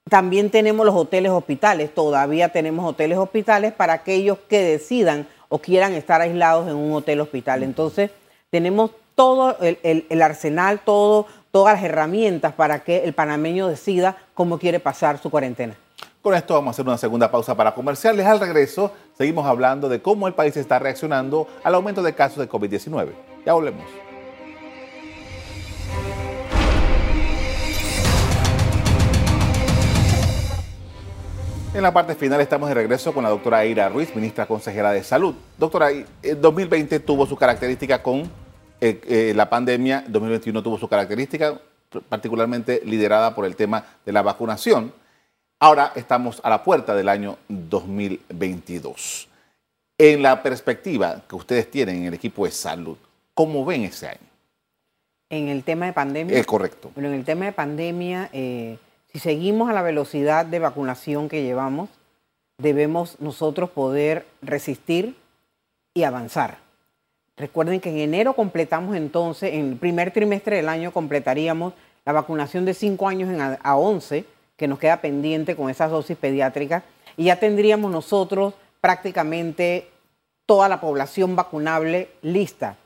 También 0.08 0.50
tenemos 0.50 0.84
los 0.84 0.94
hoteles 0.94 1.32
hospitales, 1.32 1.94
todavía 1.94 2.50
tenemos 2.50 2.84
hoteles 2.84 3.18
hospitales 3.18 3.72
para 3.72 3.94
aquellos 3.94 4.38
que 4.48 4.60
decidan 4.60 5.26
o 5.48 5.58
quieran 5.58 5.94
estar 5.94 6.20
aislados 6.20 6.68
en 6.68 6.76
un 6.76 6.92
hotel 6.92 7.20
hospital. 7.20 7.62
Entonces, 7.62 8.10
tenemos 8.50 8.90
todo 9.14 9.56
el, 9.60 10.22
arsenal, 10.22 10.80
todo, 10.84 11.26
todas 11.50 11.74
las 11.74 11.84
herramientas 11.84 12.54
para 12.54 12.84
que 12.84 13.04
el 13.04 13.12
panameño 13.12 13.68
decida 13.68 14.16
cómo 14.34 14.58
quiere 14.58 14.80
pasar 14.80 15.18
su 15.18 15.30
cuarentena. 15.30 15.74
Con 16.22 16.34
esto 16.34 16.54
vamos 16.54 16.68
a 16.68 16.70
hacer 16.72 16.86
una 16.86 16.98
segunda 16.98 17.30
pausa 17.30 17.56
para 17.56 17.74
comerciales. 17.74 18.24
Al 18.26 18.38
regreso, 18.38 18.92
seguimos 19.18 19.44
hablando 19.44 19.88
de 19.88 20.00
cómo 20.00 20.28
el 20.28 20.34
país 20.34 20.56
está 20.56 20.78
reaccionando 20.78 21.48
al 21.64 21.74
aumento 21.74 22.02
de 22.02 22.14
casos 22.14 22.38
de 22.38 22.48
COVID-19. 22.48 23.08
Ya 23.44 23.54
volvemos. 23.54 23.84
En 31.74 31.82
la 31.82 31.92
parte 31.92 32.14
final 32.14 32.38
estamos 32.42 32.68
de 32.68 32.74
regreso 32.74 33.14
con 33.14 33.24
la 33.24 33.30
doctora 33.30 33.58
Aira 33.58 33.88
Ruiz, 33.88 34.14
ministra 34.14 34.44
consejera 34.44 34.92
de 34.92 35.02
Salud. 35.02 35.34
Doctora, 35.56 35.88
el 35.90 36.40
2020 36.40 37.00
tuvo 37.00 37.26
su 37.26 37.34
característica 37.34 38.02
con 38.02 38.30
eh, 38.84 39.00
eh, 39.06 39.32
la 39.36 39.48
pandemia, 39.48 40.04
2021 40.08 40.60
tuvo 40.60 40.76
su 40.76 40.88
característica 40.88 41.56
particularmente 42.08 42.82
liderada 42.84 43.32
por 43.32 43.44
el 43.44 43.54
tema 43.54 43.84
de 44.04 44.10
la 44.10 44.22
vacunación. 44.22 44.92
Ahora 45.60 45.92
estamos 45.94 46.40
a 46.42 46.50
la 46.50 46.64
puerta 46.64 46.92
del 46.92 47.08
año 47.08 47.38
2022. 47.46 49.28
En 49.98 50.20
la 50.20 50.42
perspectiva 50.42 51.22
que 51.28 51.36
ustedes 51.36 51.70
tienen 51.70 51.98
en 51.98 52.06
el 52.06 52.14
equipo 52.14 52.44
de 52.44 52.50
salud, 52.50 52.96
¿cómo 53.34 53.64
ven 53.64 53.84
ese 53.84 54.08
año? 54.08 54.28
En 55.30 55.46
el 55.46 55.62
tema 55.62 55.86
de 55.86 55.92
pandemia. 55.92 56.36
Es 56.36 56.44
correcto. 56.44 56.90
Bueno, 56.96 57.10
en 57.10 57.14
el 57.14 57.24
tema 57.24 57.44
de 57.44 57.52
pandemia, 57.52 58.30
eh, 58.32 58.78
si 59.12 59.20
seguimos 59.20 59.70
a 59.70 59.74
la 59.74 59.82
velocidad 59.82 60.44
de 60.44 60.58
vacunación 60.58 61.28
que 61.28 61.44
llevamos, 61.44 61.88
debemos 62.58 63.20
nosotros 63.20 63.70
poder 63.70 64.26
resistir 64.42 65.14
y 65.94 66.02
avanzar. 66.02 66.71
Recuerden 67.36 67.80
que 67.80 67.90
en 67.90 67.98
enero 67.98 68.34
completamos 68.34 68.94
entonces, 68.96 69.54
en 69.54 69.70
el 69.70 69.76
primer 69.76 70.12
trimestre 70.12 70.56
del 70.56 70.68
año 70.68 70.92
completaríamos 70.92 71.72
la 72.04 72.12
vacunación 72.12 72.64
de 72.64 72.74
5 72.74 73.08
años 73.08 73.58
a 73.62 73.76
11, 73.76 74.24
que 74.56 74.68
nos 74.68 74.78
queda 74.78 75.00
pendiente 75.00 75.56
con 75.56 75.70
esas 75.70 75.90
dosis 75.90 76.16
pediátricas, 76.16 76.82
y 77.16 77.24
ya 77.24 77.36
tendríamos 77.36 77.90
nosotros 77.90 78.54
prácticamente 78.80 79.88
toda 80.46 80.68
la 80.68 80.80
población 80.80 81.36
vacunable 81.36 82.10
lista. 82.20 82.76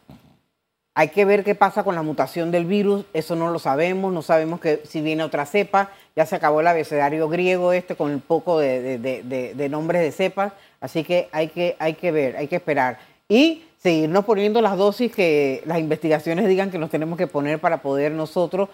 Hay 0.94 1.09
que 1.09 1.24
ver 1.26 1.44
qué 1.44 1.54
pasa 1.54 1.85
con 1.85 1.94
la 1.94 2.02
mutación 2.02 2.50
del 2.50 2.64
virus, 2.64 3.04
eso 3.12 3.37
no 3.37 3.50
lo 3.50 3.59
sabemos, 3.59 4.12
no 4.12 4.22
sabemos 4.22 4.61
que 4.61 4.80
si 4.87 5.02
viene 5.02 5.24
otra 5.24 5.44
cepa, 5.44 5.90
ya 6.14 6.24
se 6.24 6.37
acabó 6.37 6.61
el 6.61 6.66
abecedario 6.66 7.28
griego 7.28 7.72
este 7.72 7.96
con 7.96 8.12
un 8.12 8.20
poco 8.20 8.59
de, 8.59 9.68
nombres 9.70 10.00
de 10.00 10.12
cepas, 10.12 10.54
así 10.80 11.04
que 11.04 11.28
hay, 11.32 11.48
que 11.48 11.76
hay 11.78 11.94
que 11.94 12.12
ver, 12.12 12.37
hay 12.37 12.48
que 12.48 12.56
esperar. 12.56 12.98
Y 13.28 13.64
seguirnos 13.87 14.25
poniendo 14.25 14.61
las 14.61 14.77
dosis 14.77 15.14
que 15.14 15.62
las 15.64 15.79
investigaciones 15.79 16.49
digan 16.49 16.72
que 16.72 16.79
nos 16.79 16.90
tenemos 16.90 17.16
que 17.16 17.29
poner 17.29 17.61
para 17.61 17.83
poder 17.83 18.11
nosotros 18.11 18.68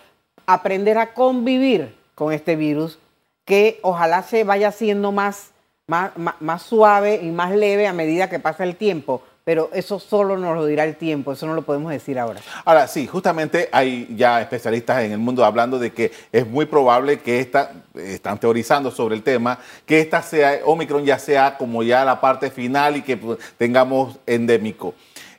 aprender 0.47 0.97
a 0.97 1.13
convivir 1.13 1.95
con 2.15 2.33
este 2.33 2.57
virus, 2.57 2.99
que 3.45 3.79
ojalá 3.83 4.23
se 4.23 4.43
vaya 4.45 4.69
haciendo 4.69 5.13
más, 5.13 5.51
más, 5.87 6.13
más 6.17 6.63
suave 6.63 7.21
y 7.23 7.31
más 7.31 7.55
leve 7.55 7.87
a 7.87 7.93
medida 7.93 8.31
que 8.31 8.39
pasa 8.39 8.65
el 8.65 8.77
tiempo 8.77 9.23
pero 9.45 9.71
eso 9.73 9.99
solo 9.99 10.37
nos 10.37 10.57
lo 10.57 10.67
dirá 10.67 10.85
el 10.85 10.97
tiempo, 10.97 11.33
eso 11.33 11.47
no 11.47 11.55
lo 11.55 11.63
podemos 11.63 11.91
decir 11.91 12.19
ahora. 12.19 12.41
Ahora, 12.65 12.87
sí, 12.87 13.07
justamente 13.07 13.69
hay 13.73 14.09
ya 14.15 14.41
especialistas 14.41 15.03
en 15.03 15.13
el 15.13 15.19
mundo 15.19 15.45
hablando 15.45 15.79
de 15.79 15.93
que 15.93 16.13
es 16.31 16.47
muy 16.47 16.67
probable 16.67 17.21
que 17.21 17.41
esta, 17.41 17.73
están 17.95 18.39
teorizando 18.39 18.91
sobre 18.91 19.17
el 19.17 19.23
tema, 19.23 19.59
que 19.85 20.01
esta 20.01 20.23
sea, 20.23 20.61
Omicron 20.65 21.05
ya 21.05 21.19
sea 21.19 21.57
como 21.57 21.83
ya 21.83 22.05
la 22.05 22.21
parte 22.21 22.51
final 22.51 22.97
y 22.97 23.03
que 23.03 23.17
pues, 23.17 23.39
tengamos 23.59 24.19
endémico. 24.27 24.95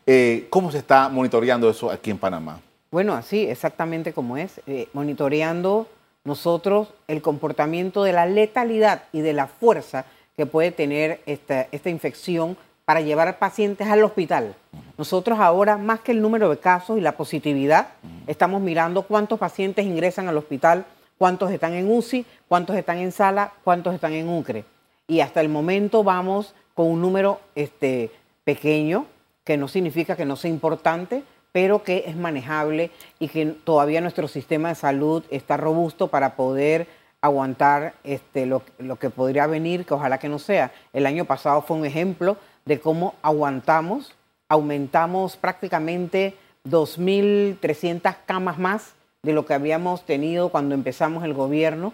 Eh, 0.06 0.48
¿Cómo 0.50 0.72
se 0.72 0.80
está 0.80 1.08
monitoreando 1.08 1.70
eso 1.70 1.89
aquí 1.89 2.12
en 2.12 2.18
Panamá? 2.18 2.60
Bueno, 2.92 3.13
así, 3.13 3.48
exactamente 3.48 4.13
como 4.13 4.38
es, 4.38 4.62
eh, 4.68 4.88
monitoreando 4.94 5.88
nosotros 6.26 6.89
el 7.08 7.22
comportamiento 7.22 8.04
de 8.04 8.13
la 8.13 8.26
letalidad 8.26 9.04
y 9.12 9.22
de 9.22 9.34
la 9.34 9.48
fuerza 9.48 10.06
que 10.36 10.46
puede 10.46 10.72
tener 10.72 11.22
esta, 11.26 11.68
esta 11.72 11.89
infección 11.89 12.58
para 12.86 13.02
llevar 13.02 13.39
pacientes 13.39 13.88
al 13.88 14.04
hospital. 14.04 14.56
Nosotros 14.98 15.39
ahora, 15.39 15.78
más 15.78 16.02
que 16.02 16.12
el 16.12 16.22
número 16.22 16.50
de 16.50 16.58
casos 16.58 16.98
y 16.98 17.02
la 17.02 17.17
positividad, 17.17 17.89
estamos 18.28 18.62
mirando 18.62 19.04
cuántos 19.04 19.39
pacientes 19.39 19.86
ingresan 19.86 20.28
al 20.28 20.38
hospital, 20.38 20.86
cuántos 21.17 21.52
están 21.52 21.74
en 21.74 21.89
UCI, 21.89 22.26
cuántos 22.48 22.76
están 22.76 22.98
en 22.98 23.12
sala, 23.12 23.54
cuántos 23.63 23.93
están 23.96 24.13
en 24.13 24.30
UCRE. 24.30 24.65
Y 25.08 25.22
hasta 25.22 25.41
el 25.41 25.50
momento 25.50 26.04
vamos 26.04 26.54
con 26.74 26.88
un 26.88 27.02
número 27.02 27.39
este, 27.56 28.12
pequeño, 28.43 29.06
que 29.43 29.58
no 29.58 29.67
significa 29.67 30.15
que 30.15 30.26
no 30.26 30.36
sea 30.36 30.52
importante, 30.52 31.24
pero 31.52 31.84
que 31.84 32.06
es 32.08 32.15
manejable 32.15 32.91
y 33.19 33.28
que 33.28 33.46
todavía 33.46 34.02
nuestro 34.02 34.28
sistema 34.28 34.69
de 34.69 34.76
salud 34.76 35.24
está 35.30 35.56
robusto 35.58 36.08
para 36.08 36.36
poder 36.36 36.88
aguantar 37.22 37.93
este, 38.04 38.46
lo, 38.46 38.63
lo 38.80 38.98
que 38.98 39.10
podría 39.10 39.48
venir, 39.48 39.86
que 39.86 39.93
ojalá 39.93 40.17
que 40.17 40.30
no 40.30 40.39
sea. 40.39 40.72
El 40.91 41.06
año 41.06 41.26
pasado 41.26 41.62
fue 41.62 41.78
un 41.78 41.86
ejemplo 41.86 42.38
de 42.65 42.80
cómo 42.80 43.15
aguantamos, 43.21 44.13
aumentamos 44.47 45.36
prácticamente 45.38 46.36
2.300 46.65 48.15
camas 48.26 48.58
más 48.58 48.93
de 49.21 49.34
lo 49.34 49.45
que 49.45 49.54
habíamos 49.54 50.06
tenido 50.06 50.49
cuando 50.49 50.76
empezamos 50.76 51.23
el 51.23 51.34
gobierno, 51.34 51.93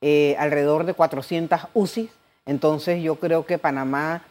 eh, 0.00 0.36
alrededor 0.38 0.84
de 0.84 0.94
400 0.94 1.60
UCI. 1.74 2.10
Entonces 2.44 3.02
yo 3.02 3.16
creo 3.16 3.46
que 3.46 3.58
Panamá, 3.58 4.24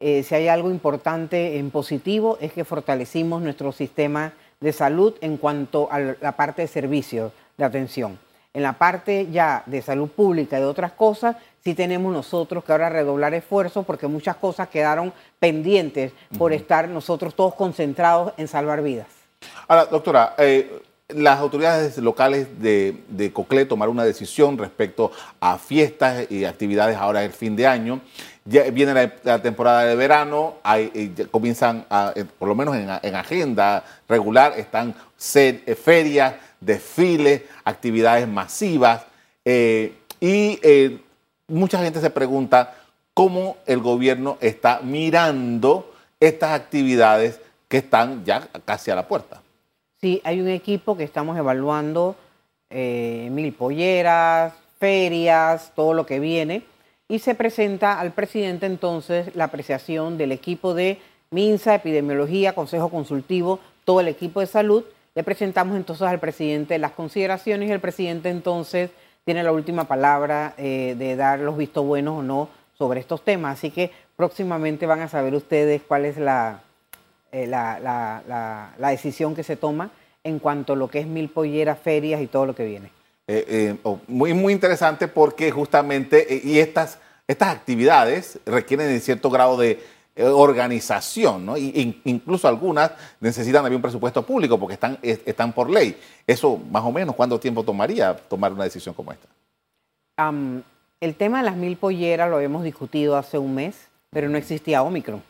eh, 0.00 0.22
si 0.22 0.34
hay 0.34 0.48
algo 0.48 0.70
importante 0.70 1.58
en 1.58 1.70
positivo, 1.70 2.38
es 2.40 2.52
que 2.52 2.64
fortalecimos 2.64 3.42
nuestro 3.42 3.72
sistema 3.72 4.32
de 4.60 4.72
salud 4.72 5.14
en 5.20 5.36
cuanto 5.36 5.90
a 5.90 5.98
la 5.98 6.32
parte 6.32 6.62
de 6.62 6.68
servicios 6.68 7.32
de 7.56 7.64
atención. 7.64 8.18
En 8.54 8.62
la 8.62 8.74
parte 8.74 9.28
ya 9.30 9.62
de 9.64 9.80
salud 9.80 10.08
pública 10.08 10.58
y 10.58 10.60
de 10.60 10.66
otras 10.66 10.92
cosas, 10.92 11.36
sí 11.64 11.74
tenemos 11.74 12.12
nosotros 12.12 12.62
que 12.64 12.72
ahora 12.72 12.90
redoblar 12.90 13.32
esfuerzos 13.32 13.86
porque 13.86 14.06
muchas 14.06 14.36
cosas 14.36 14.68
quedaron 14.68 15.12
pendientes 15.38 16.12
por 16.36 16.52
estar 16.52 16.86
nosotros 16.88 17.34
todos 17.34 17.54
concentrados 17.54 18.34
en 18.36 18.48
salvar 18.48 18.82
vidas. 18.82 19.06
Ahora, 19.68 19.86
doctora, 19.86 20.34
eh, 20.36 20.82
las 21.14 21.38
autoridades 21.38 21.98
locales 21.98 22.60
de, 22.60 23.02
de 23.08 23.32
Coclé 23.32 23.64
tomaron 23.66 23.94
una 23.94 24.04
decisión 24.04 24.58
respecto 24.58 25.12
a 25.40 25.58
fiestas 25.58 26.30
y 26.30 26.44
actividades 26.44 26.96
ahora 26.96 27.24
el 27.24 27.32
fin 27.32 27.56
de 27.56 27.66
año. 27.66 28.00
Ya 28.44 28.64
viene 28.70 29.12
la, 29.22 29.40
temporada 29.40 29.84
de 29.84 29.94
verano, 29.94 30.54
hay, 30.64 30.90
eh, 30.94 31.26
comienzan, 31.30 31.86
eh, 32.16 32.24
por 32.38 32.48
lo 32.48 32.56
menos 32.56 32.74
en, 32.76 33.14
agenda 33.14 33.84
regular, 34.08 34.54
están 34.56 34.96
eh, 35.34 35.76
ferias, 35.80 36.34
desfiles, 36.60 37.42
actividades 37.64 38.26
masivas. 38.26 39.02
y 39.44 40.58
mucha 41.46 41.78
gente 41.78 42.00
se 42.00 42.10
pregunta 42.10 42.74
cómo 43.14 43.56
el 43.66 43.80
gobierno 43.80 44.38
está 44.40 44.80
mirando 44.82 45.92
estas 46.18 46.52
actividades 46.52 47.40
que 47.68 47.78
están 47.78 48.24
ya 48.24 48.48
casi 48.64 48.90
a 48.90 48.94
la 48.94 49.06
puerta. 49.06 49.41
Sí, 50.02 50.20
hay 50.24 50.40
un 50.40 50.48
equipo 50.48 50.96
que 50.96 51.04
estamos 51.04 51.38
evaluando 51.38 52.16
mil 52.70 53.52
polleras, 53.52 54.52
ferias, 54.78 55.72
todo 55.76 55.94
lo 55.94 56.06
que 56.06 56.18
viene 56.18 56.64
y 57.12 57.18
se 57.18 57.34
presenta 57.34 58.00
al 58.00 58.12
presidente 58.12 58.66
entonces 58.66 59.36
la 59.36 59.44
apreciación 59.44 60.18
del 60.18 60.32
equipo 60.32 60.74
de 60.74 60.98
MINSA, 61.30 61.74
Epidemiología, 61.74 62.54
Consejo 62.54 62.88
Consultivo, 62.88 63.60
todo 63.84 64.00
el 64.00 64.08
equipo 64.08 64.40
de 64.40 64.46
salud. 64.46 64.82
Le 65.14 65.22
presentamos 65.22 65.76
entonces 65.76 66.08
al 66.08 66.18
presidente 66.18 66.78
las 66.78 66.92
consideraciones 66.92 67.68
y 67.68 67.72
el 67.72 67.80
presidente 67.80 68.30
entonces 68.30 68.90
tiene 69.24 69.42
la 69.42 69.52
última 69.52 69.84
palabra 69.84 70.54
eh, 70.56 70.96
de 70.98 71.14
dar 71.14 71.38
los 71.38 71.56
vistos 71.56 71.84
buenos 71.84 72.18
o 72.18 72.22
no 72.22 72.48
sobre 72.76 72.98
estos 72.98 73.22
temas. 73.22 73.58
Así 73.58 73.70
que 73.70 73.90
próximamente 74.16 74.86
van 74.86 75.00
a 75.00 75.08
saber 75.08 75.34
ustedes 75.34 75.82
cuál 75.86 76.06
es 76.06 76.16
la, 76.16 76.62
eh, 77.32 77.46
la, 77.46 78.74
decisión 78.78 79.34
que 79.34 79.42
se 79.42 79.56
toma 79.56 79.90
en 80.22 80.38
cuanto 80.38 80.74
a 80.74 80.76
lo 80.76 80.88
que 80.88 81.00
es 81.00 81.06
mil 81.06 81.28
polleras, 81.28 81.78
ferias 81.78 82.22
y 82.22 82.28
todo 82.28 82.46
lo 82.46 82.54
que 82.54 82.64
viene. 82.64 82.90
Eh, 83.26 83.76
oh, 83.82 83.98
muy, 84.06 84.34
muy 84.34 84.52
interesante 84.52 85.08
porque 85.08 85.50
justamente, 85.50 86.40
y 86.44 86.58
estas 86.58 86.98
estas 87.32 87.48
actividades 87.48 88.38
requieren 88.44 88.88
de 88.88 89.00
cierto 89.00 89.30
grado 89.30 89.56
de 89.56 89.80
eh, 90.16 90.24
organización, 90.24 91.46
¿no? 91.46 91.56
Y, 91.56 92.00
incluso 92.04 92.48
algunas 92.48 92.92
necesitan 93.20 93.62
también 93.62 93.76
un 93.76 93.82
presupuesto 93.82 94.24
público 94.24 94.58
porque 94.58 94.74
están, 94.74 94.98
están 95.02 95.52
por 95.52 95.70
ley. 95.70 95.96
Eso, 96.26 96.58
más 96.70 96.82
o 96.84 96.92
menos, 96.92 97.14
¿cuánto 97.14 97.40
tiempo 97.40 97.62
tomaría 97.62 98.14
tomar 98.16 98.52
una 98.52 98.64
decisión 98.64 98.94
como 98.94 99.12
esta? 99.12 99.28
el 101.00 101.16
tema 101.16 101.38
de 101.38 101.44
las 101.44 101.56
mil 101.56 101.76
polleras 101.76 102.30
lo 102.30 102.36
habíamos 102.36 102.62
discutido 102.62 103.16
hace 103.16 103.36
un 103.36 103.56
mes, 103.56 103.88
pero 104.10 104.28
no 104.28 104.38
existía 104.38 104.84
Omicron. 104.84 105.20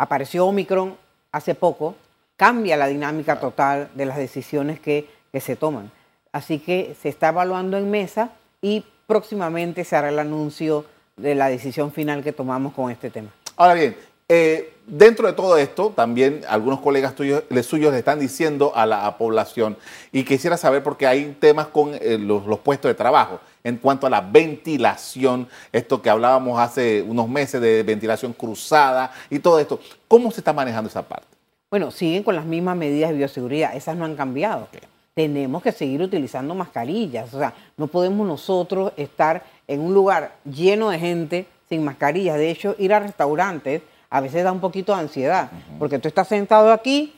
Apareció 0.00 0.46
Omicron 0.46 0.96
hace 1.30 1.54
poco, 1.54 1.94
cambia 2.34 2.78
la 2.78 2.86
dinámica 2.86 3.38
total 3.38 3.90
de 3.94 4.06
las 4.06 4.16
decisiones 4.16 4.80
que, 4.80 5.06
que 5.30 5.40
se 5.42 5.56
toman. 5.56 5.90
Así 6.32 6.58
que 6.58 6.96
se 7.02 7.10
está 7.10 7.28
evaluando 7.28 7.76
en 7.76 7.90
mesa 7.90 8.30
y 8.62 8.82
próximamente 9.06 9.84
se 9.84 9.96
hará 9.96 10.08
el 10.08 10.18
anuncio 10.18 10.86
de 11.18 11.34
la 11.34 11.50
decisión 11.50 11.92
final 11.92 12.22
que 12.24 12.32
tomamos 12.32 12.72
con 12.72 12.90
este 12.90 13.10
tema. 13.10 13.28
Ahora 13.58 13.74
bien, 13.74 13.94
eh, 14.26 14.74
dentro 14.86 15.26
de 15.26 15.34
todo 15.34 15.58
esto, 15.58 15.92
también 15.94 16.42
algunos 16.48 16.80
colegas 16.80 17.14
tuyos, 17.14 17.42
suyos 17.62 17.92
le 17.92 17.98
están 17.98 18.20
diciendo 18.20 18.72
a 18.74 18.86
la 18.86 19.18
población, 19.18 19.76
y 20.12 20.24
quisiera 20.24 20.56
saber 20.56 20.82
porque 20.82 21.06
hay 21.06 21.36
temas 21.38 21.66
con 21.66 21.92
eh, 21.94 22.16
los, 22.16 22.58
puestos 22.60 22.88
de 22.88 22.94
trabajo, 22.94 23.40
en 23.64 23.76
cuanto 23.76 24.06
a 24.06 24.10
la 24.10 24.20
ventilación, 24.20 25.48
esto 25.72 26.00
que 26.00 26.10
hablábamos 26.10 26.58
hace 26.58 27.02
unos 27.02 27.28
meses 27.28 27.60
de 27.60 27.82
ventilación 27.82 28.32
cruzada 28.32 29.12
y 29.28 29.38
todo 29.38 29.58
esto, 29.58 29.80
¿cómo 30.08 30.30
se 30.30 30.40
está 30.40 30.52
manejando 30.52 30.88
esa 30.88 31.02
parte? 31.02 31.26
Bueno, 31.70 31.90
siguen 31.90 32.22
con 32.22 32.34
las 32.34 32.44
mismas 32.44 32.76
medidas 32.76 33.10
de 33.10 33.16
bioseguridad, 33.16 33.76
esas 33.76 33.96
no 33.96 34.04
han 34.04 34.16
cambiado 34.16 34.68
tenemos 35.14 35.62
que 35.62 35.72
seguir 35.72 36.00
utilizando 36.02 36.54
mascarillas. 36.54 37.34
O 37.34 37.38
sea, 37.38 37.52
no 37.76 37.88
podemos 37.88 38.26
nosotros 38.26 38.92
estar 38.96 39.42
en 39.66 39.80
un 39.80 39.92
lugar 39.92 40.36
lleno 40.44 40.90
de 40.90 40.98
gente 40.98 41.46
sin 41.68 41.84
mascarillas. 41.84 42.36
De 42.36 42.50
hecho, 42.50 42.74
ir 42.78 42.94
a 42.94 43.00
restaurantes 43.00 43.82
a 44.08 44.20
veces 44.20 44.42
da 44.44 44.50
un 44.50 44.60
poquito 44.60 44.94
de 44.94 45.00
ansiedad, 45.00 45.50
porque 45.78 45.98
tú 45.98 46.08
estás 46.08 46.26
sentado 46.26 46.72
aquí, 46.72 47.14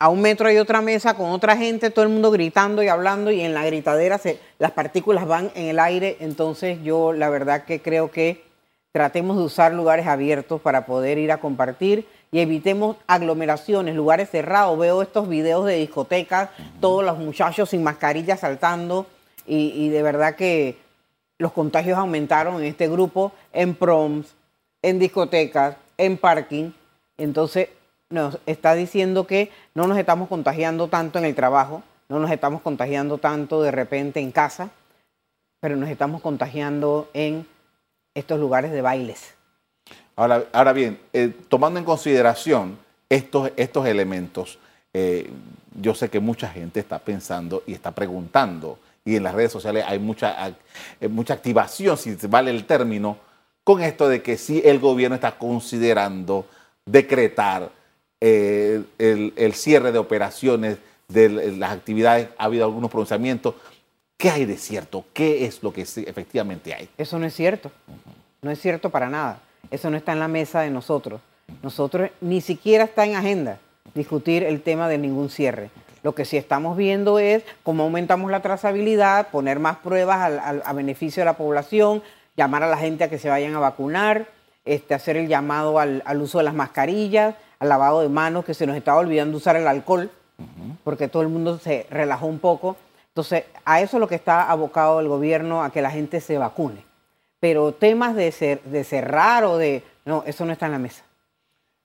a 0.00 0.08
un 0.08 0.22
metro 0.22 0.48
hay 0.48 0.56
otra 0.56 0.80
mesa 0.80 1.12
con 1.12 1.30
otra 1.30 1.58
gente, 1.58 1.90
todo 1.90 2.06
el 2.06 2.10
mundo 2.10 2.30
gritando 2.30 2.82
y 2.82 2.88
hablando 2.88 3.30
y 3.30 3.42
en 3.42 3.52
la 3.52 3.66
gritadera 3.66 4.16
se, 4.16 4.40
las 4.58 4.70
partículas 4.70 5.26
van 5.26 5.52
en 5.54 5.66
el 5.66 5.78
aire. 5.78 6.16
Entonces 6.20 6.82
yo 6.82 7.12
la 7.12 7.28
verdad 7.28 7.64
que 7.64 7.82
creo 7.82 8.10
que 8.10 8.42
tratemos 8.92 9.36
de 9.36 9.42
usar 9.42 9.74
lugares 9.74 10.06
abiertos 10.06 10.58
para 10.62 10.86
poder 10.86 11.18
ir 11.18 11.30
a 11.30 11.36
compartir 11.36 12.06
y 12.32 12.40
evitemos 12.40 12.96
aglomeraciones, 13.06 13.94
lugares 13.94 14.30
cerrados. 14.30 14.78
Veo 14.78 15.02
estos 15.02 15.28
videos 15.28 15.66
de 15.66 15.76
discotecas, 15.76 16.48
todos 16.80 17.04
los 17.04 17.18
muchachos 17.18 17.68
sin 17.68 17.82
mascarilla 17.82 18.38
saltando 18.38 19.06
y, 19.46 19.90
de 19.90 20.02
verdad 20.02 20.34
que 20.34 20.78
los 21.36 21.52
contagios 21.52 21.98
aumentaron 21.98 22.56
en 22.56 22.64
este 22.64 22.88
grupo, 22.88 23.32
en 23.52 23.74
proms, 23.74 24.34
en 24.80 24.98
discotecas, 24.98 25.76
en 25.98 26.16
parking. 26.16 26.70
Entonces 27.18 27.68
nos 28.10 28.38
está 28.46 28.74
diciendo 28.74 29.26
que 29.26 29.50
no 29.74 29.86
nos 29.86 29.96
estamos 29.96 30.28
contagiando 30.28 30.88
tanto 30.88 31.18
en 31.18 31.24
el 31.24 31.34
trabajo, 31.34 31.82
no 32.08 32.18
nos 32.18 32.30
estamos 32.30 32.60
contagiando 32.60 33.18
tanto 33.18 33.62
de 33.62 33.70
repente 33.70 34.20
en 34.20 34.32
casa, 34.32 34.70
pero 35.60 35.76
nos 35.76 35.88
estamos 35.88 36.20
contagiando 36.20 37.08
en 37.14 37.46
estos 38.14 38.40
lugares 38.40 38.72
de 38.72 38.82
bailes. 38.82 39.34
Ahora, 40.16 40.44
ahora 40.52 40.72
bien, 40.72 40.98
eh, 41.12 41.32
tomando 41.48 41.78
en 41.78 41.84
consideración 41.84 42.78
estos, 43.08 43.52
estos 43.56 43.86
elementos, 43.86 44.58
eh, 44.92 45.30
yo 45.80 45.94
sé 45.94 46.10
que 46.10 46.18
mucha 46.18 46.48
gente 46.48 46.80
está 46.80 46.98
pensando 46.98 47.62
y 47.64 47.72
está 47.72 47.92
preguntando, 47.92 48.78
y 49.04 49.16
en 49.16 49.22
las 49.22 49.34
redes 49.34 49.52
sociales 49.52 49.84
hay 49.86 50.00
mucha, 50.00 50.48
eh, 51.00 51.08
mucha 51.08 51.34
activación, 51.34 51.96
si 51.96 52.16
vale 52.26 52.50
el 52.50 52.66
término, 52.66 53.18
con 53.62 53.82
esto 53.82 54.08
de 54.08 54.20
que 54.20 54.36
si 54.36 54.60
el 54.64 54.80
gobierno 54.80 55.14
está 55.14 55.38
considerando 55.38 56.46
decretar 56.84 57.70
el, 58.20 58.86
el, 58.98 59.54
cierre 59.54 59.92
de 59.92 59.98
operaciones 59.98 60.78
de 61.08 61.28
las 61.28 61.72
actividades, 61.72 62.28
ha 62.38 62.44
habido 62.44 62.64
algunos 62.64 62.90
pronunciamientos. 62.90 63.54
¿Qué 64.16 64.30
hay 64.30 64.44
de 64.44 64.56
cierto? 64.56 65.04
¿Qué 65.12 65.46
es 65.46 65.62
lo 65.62 65.72
que 65.72 65.82
efectivamente 65.82 66.74
hay? 66.74 66.88
Eso 66.98 67.18
no 67.18 67.26
es 67.26 67.34
cierto. 67.34 67.70
No 68.42 68.50
es 68.50 68.60
cierto 68.60 68.90
para 68.90 69.08
nada. 69.08 69.40
Eso 69.70 69.90
no 69.90 69.96
está 69.96 70.12
en 70.12 70.20
la 70.20 70.28
mesa 70.28 70.60
de 70.60 70.70
nosotros. 70.70 71.20
Nosotros 71.62 72.10
ni 72.20 72.40
siquiera 72.40 72.84
está 72.84 73.04
en 73.06 73.16
agenda 73.16 73.58
discutir 73.94 74.44
el 74.44 74.62
tema 74.62 74.88
de 74.88 74.98
ningún 74.98 75.30
cierre. 75.30 75.70
Lo 76.02 76.14
que 76.14 76.24
sí 76.24 76.36
estamos 76.36 76.76
viendo 76.76 77.18
es 77.18 77.42
cómo 77.62 77.82
aumentamos 77.82 78.30
la 78.30 78.40
trazabilidad, 78.40 79.28
poner 79.28 79.58
más 79.58 79.78
pruebas 79.78 80.40
a 80.64 80.72
beneficio 80.72 81.22
de 81.22 81.26
la 81.26 81.36
población, 81.36 82.02
llamar 82.36 82.62
a 82.62 82.68
la 82.68 82.78
gente 82.78 83.04
a 83.04 83.10
que 83.10 83.18
se 83.18 83.28
vayan 83.28 83.54
a 83.54 83.58
vacunar, 83.58 84.26
este, 84.64 84.94
hacer 84.94 85.16
el 85.16 85.28
llamado 85.28 85.78
al, 85.78 86.02
uso 86.20 86.38
de 86.38 86.44
las 86.44 86.54
mascarillas, 86.54 87.34
al 87.60 87.68
lavado 87.68 88.00
de 88.00 88.08
manos, 88.08 88.44
que 88.44 88.54
se 88.54 88.66
nos 88.66 88.76
estaba 88.76 88.98
olvidando 88.98 89.36
usar 89.36 89.54
el 89.54 89.68
alcohol, 89.68 90.10
porque 90.82 91.06
todo 91.06 91.22
el 91.22 91.28
mundo 91.28 91.58
se 91.58 91.86
relajó 91.90 92.26
un 92.26 92.40
poco. 92.40 92.76
Entonces, 93.08 93.44
a 93.64 93.80
eso 93.80 93.96
es 93.96 94.00
lo 94.00 94.08
que 94.08 94.16
está 94.16 94.50
abocado 94.50 94.98
el 94.98 95.06
gobierno, 95.06 95.62
a 95.62 95.70
que 95.70 95.82
la 95.82 95.90
gente 95.92 96.20
se 96.20 96.36
vacune 96.36 96.90
pero 97.40 97.72
temas 97.72 98.14
de, 98.14 98.30
cerrar 98.86 99.44
o 99.44 99.56
de... 99.56 99.82
No, 100.04 100.22
eso 100.26 100.44
no 100.44 100.52
está 100.52 100.66
en 100.66 100.72
la 100.72 100.78
mesa. 100.78 101.02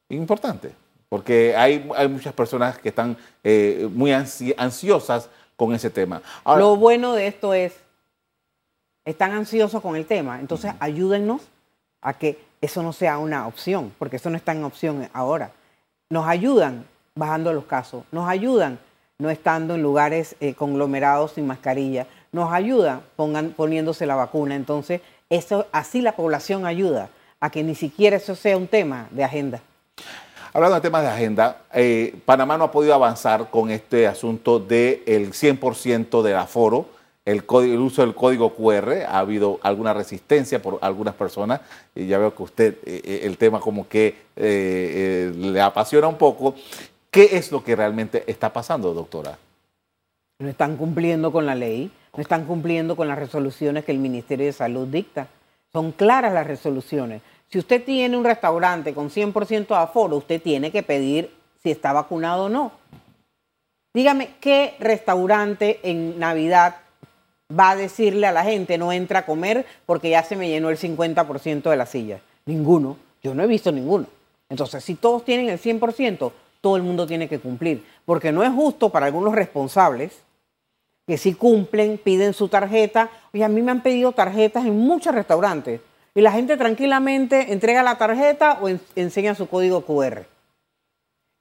Importante, 0.10 0.74
porque 1.10 1.56
hay, 1.56 1.90
hay 1.96 2.08
muchas 2.08 2.34
personas 2.34 2.78
que 2.78 2.90
están 2.90 3.18
eh, 3.44 3.90
muy 3.92 4.12
ansiosas 4.12 5.30
con 5.56 5.74
ese 5.74 5.90
tema. 5.90 6.22
Lo 6.46 6.76
bueno 6.76 7.14
de 7.14 7.28
esto 7.28 7.54
es, 7.54 7.74
están 9.06 9.32
ansiosos 9.32 9.82
con 9.82 9.96
el 9.96 10.06
tema, 10.06 10.40
entonces 10.40 10.74
ayúdennos 10.80 11.42
a 12.02 12.14
que 12.14 12.38
eso 12.62 12.84
no 12.84 12.94
sea 12.94 13.18
una 13.18 13.48
opción, 13.48 13.94
porque 13.98 14.18
eso 14.18 14.30
no 14.30 14.38
está 14.38 14.52
en 14.52 14.64
opción 14.64 15.10
ahora. 15.14 15.52
Nos 16.10 16.28
ayudan 16.28 16.86
bajando 17.16 17.52
los 17.54 17.66
casos, 17.66 18.04
nos 18.12 18.28
ayudan 18.30 18.80
no 19.18 19.30
estando 19.30 19.76
en 19.76 19.82
lugares 19.82 20.36
eh, 20.40 20.54
conglomerados 20.54 21.32
sin 21.32 21.48
mascarilla, 21.48 22.06
nos 22.32 22.52
ayudan 22.52 23.02
pongan, 23.16 23.52
poniéndose 23.52 24.06
la 24.06 24.16
vacuna. 24.16 24.56
Entonces, 24.56 25.02
eso, 25.30 25.66
así 25.72 26.02
la 26.02 26.12
población 26.12 26.66
ayuda 26.66 27.10
a 27.40 27.50
que 27.50 27.64
ni 27.64 27.76
siquiera 27.76 28.18
eso 28.18 28.36
sea 28.36 28.58
un 28.58 28.68
tema 28.68 29.08
de 29.12 29.24
agenda. 29.24 29.62
Hablando 30.54 30.76
de 30.76 30.82
temas 30.82 31.02
de 31.02 31.10
agenda, 31.10 31.58
eh, 31.74 32.16
Panamá 32.26 32.58
no 32.58 32.66
ha 32.66 32.72
podido 32.72 32.94
avanzar 32.94 33.50
con 33.50 33.72
este 33.72 34.08
asunto 34.08 34.60
del 34.60 35.34
100% 35.34 36.22
del 36.22 36.36
aforo, 36.36 36.86
el, 37.26 37.44
uso 37.80 38.02
del 38.02 38.16
código 38.16 38.54
QR. 38.54 39.04
Ha 39.08 39.20
habido 39.20 39.60
alguna 39.64 39.94
resistencia 39.94 40.62
por 40.62 40.80
algunas 40.82 41.16
personas 41.16 41.62
y 41.94 42.08
ya 42.08 42.18
veo 42.18 42.34
que 42.36 42.44
usted 42.44 42.78
eh, 42.86 43.02
eh, 43.04 43.20
el 43.24 43.38
tema 43.38 43.60
como 43.60 43.88
que 43.88 44.16
le 44.36 45.62
apasiona 45.62 46.08
un 46.08 46.18
poco. 46.18 46.56
¿Qué 47.12 47.38
es 47.38 47.52
lo 47.52 47.64
que 47.64 47.76
realmente 47.76 48.24
está 48.28 48.52
pasando, 48.52 48.94
doctora? 48.94 49.38
No 50.40 50.50
están 50.50 50.76
cumpliendo 50.78 51.32
con 51.32 51.46
la 51.46 51.56
ley 51.56 51.92
no 52.16 52.22
están 52.22 52.46
cumpliendo 52.46 52.96
con 52.96 53.08
las 53.08 53.20
resoluciones 53.20 53.84
que 53.84 53.92
el 53.92 54.00
Ministerio 54.00 54.46
de 54.46 54.54
Salud 54.54 54.88
dicta. 54.88 55.28
Son 55.72 55.92
claras 55.92 56.34
las 56.34 56.48
resoluciones. 56.48 57.22
Si 57.50 57.60
usted 57.60 57.84
tiene 57.84 58.16
un 58.16 58.24
restaurante 58.24 58.94
con 58.94 59.10
100% 59.10 59.68
de 59.68 59.76
aforo, 59.76 60.18
usted 60.18 60.42
tiene 60.42 60.72
que 60.72 60.84
pedir 60.84 61.32
si 61.62 61.72
está 61.72 61.92
vacunado 61.92 62.46
o 62.46 62.50
no. 62.50 62.72
Dígame, 63.94 64.30
¿qué 64.40 64.76
restaurante 64.80 65.80
en 65.84 66.20
Navidad 66.20 66.78
va 67.52 67.72
a 67.72 67.76
decirle 67.76 68.28
a 68.28 68.32
la 68.32 68.44
gente 68.44 68.78
no 68.78 68.92
entra 68.92 69.20
a 69.20 69.26
comer 69.26 69.66
porque 69.86 70.10
ya 70.10 70.24
se 70.24 70.36
me 70.36 70.50
llenó 70.50 70.70
el 70.70 70.78
50% 70.78 71.70
de 71.70 71.76
la 71.76 71.86
silla? 71.86 72.20
Ninguno. 72.46 72.98
Yo 73.22 73.34
no 73.34 73.44
he 73.44 73.48
visto 73.48 73.72
ninguno. 73.72 74.08
Entonces, 74.50 74.84
si 74.84 74.96
todos 74.96 75.26
tienen 75.26 75.50
el 75.50 75.60
100%, 75.60 76.32
todo 76.62 76.78
el 76.78 76.84
mundo 76.84 77.08
tiene 77.08 77.28
que 77.28 77.40
cumplir. 77.40 77.84
Porque 78.06 78.32
no 78.32 78.44
es 78.44 78.52
justo 78.52 78.90
para 78.90 79.08
algunos 79.08 79.34
responsables 79.34 80.22
que 81.08 81.18
sí 81.18 81.34
cumplen, 81.34 81.98
piden 81.98 82.34
su 82.34 82.48
tarjeta. 82.48 83.10
Oye, 83.34 83.44
a 83.44 83.50
mí 83.50 83.62
me 83.62 83.72
han 83.72 83.82
pedido 83.82 84.12
tarjetas 84.12 84.66
en 84.66 84.78
muchos 84.78 85.14
restaurantes 85.14 85.82
y 86.14 86.22
la 86.22 86.32
gente 86.32 86.58
tranquilamente 86.58 87.52
entrega 87.52 87.84
la 87.84 87.98
tarjeta 87.98 88.60
o 88.62 88.70
enseña 88.96 89.36
su 89.36 89.48
código 89.48 89.86
QR. 89.86 90.26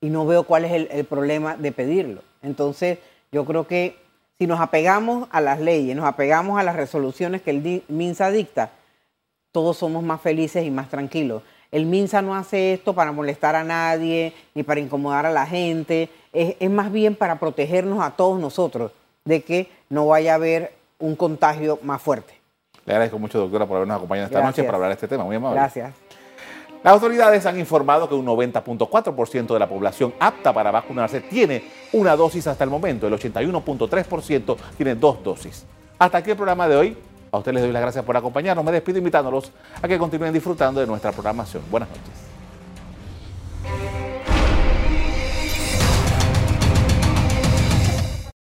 Y 0.00 0.10
no 0.10 0.26
veo 0.26 0.44
cuál 0.44 0.66
es 0.66 0.90
el 0.90 1.04
problema 1.06 1.56
de 1.56 1.72
pedirlo. 1.72 2.22
Entonces, 2.42 2.98
yo 3.32 3.44
creo 3.46 3.66
que 3.66 4.03
si 4.38 4.46
nos 4.46 4.60
apegamos 4.60 5.28
a 5.30 5.40
las 5.40 5.60
leyes, 5.60 5.96
nos 5.96 6.06
apegamos 6.06 6.58
a 6.58 6.62
las 6.62 6.76
resoluciones 6.76 7.42
que 7.42 7.50
el 7.50 7.82
MINSA 7.88 8.30
dicta, 8.30 8.70
todos 9.52 9.76
somos 9.76 10.02
más 10.02 10.20
felices 10.20 10.64
y 10.64 10.70
más 10.70 10.88
tranquilos. 10.88 11.42
El 11.70 11.86
MINSA 11.86 12.22
no 12.22 12.34
hace 12.34 12.74
esto 12.74 12.94
para 12.94 13.12
molestar 13.12 13.56
a 13.56 13.64
nadie 13.64 14.32
ni 14.54 14.62
para 14.62 14.80
incomodar 14.80 15.26
a 15.26 15.30
la 15.30 15.46
gente, 15.46 16.08
es, 16.32 16.56
es 16.58 16.70
más 16.70 16.90
bien 16.90 17.14
para 17.14 17.38
protegernos 17.38 18.02
a 18.02 18.10
todos 18.10 18.40
nosotros 18.40 18.92
de 19.24 19.42
que 19.42 19.68
no 19.88 20.06
vaya 20.06 20.32
a 20.32 20.34
haber 20.36 20.72
un 20.98 21.16
contagio 21.16 21.78
más 21.82 22.02
fuerte. 22.02 22.34
Le 22.86 22.92
agradezco 22.92 23.18
mucho, 23.18 23.38
doctora, 23.38 23.66
por 23.66 23.76
habernos 23.76 23.96
acompañado 23.96 24.26
esta 24.26 24.42
noche 24.42 24.62
para 24.62 24.76
hablar 24.76 24.90
de 24.90 24.94
este 24.94 25.08
tema. 25.08 25.24
Muy 25.24 25.36
amable. 25.36 25.58
Gracias. 25.58 25.94
Las 26.84 26.92
autoridades 26.92 27.46
han 27.46 27.58
informado 27.58 28.06
que 28.06 28.14
un 28.14 28.26
90.4% 28.26 29.54
de 29.54 29.58
la 29.58 29.66
población 29.66 30.12
apta 30.20 30.52
para 30.52 30.70
vacunarse 30.70 31.22
tiene 31.22 31.64
una 31.94 32.14
dosis 32.14 32.46
hasta 32.46 32.62
el 32.62 32.68
momento. 32.68 33.06
El 33.06 33.14
81.3% 33.14 34.56
tiene 34.76 34.94
dos 34.94 35.24
dosis. 35.24 35.64
Hasta 35.98 36.18
aquí 36.18 36.32
el 36.32 36.36
programa 36.36 36.68
de 36.68 36.76
hoy. 36.76 36.96
A 37.32 37.38
ustedes 37.38 37.54
les 37.54 37.62
doy 37.64 37.72
las 37.72 37.80
gracias 37.80 38.04
por 38.04 38.14
acompañarnos. 38.18 38.62
Me 38.62 38.70
despido 38.70 38.98
invitándolos 38.98 39.50
a 39.80 39.88
que 39.88 39.98
continúen 39.98 40.34
disfrutando 40.34 40.78
de 40.78 40.86
nuestra 40.86 41.10
programación. 41.10 41.62
Buenas 41.70 41.88
noches. 41.88 42.33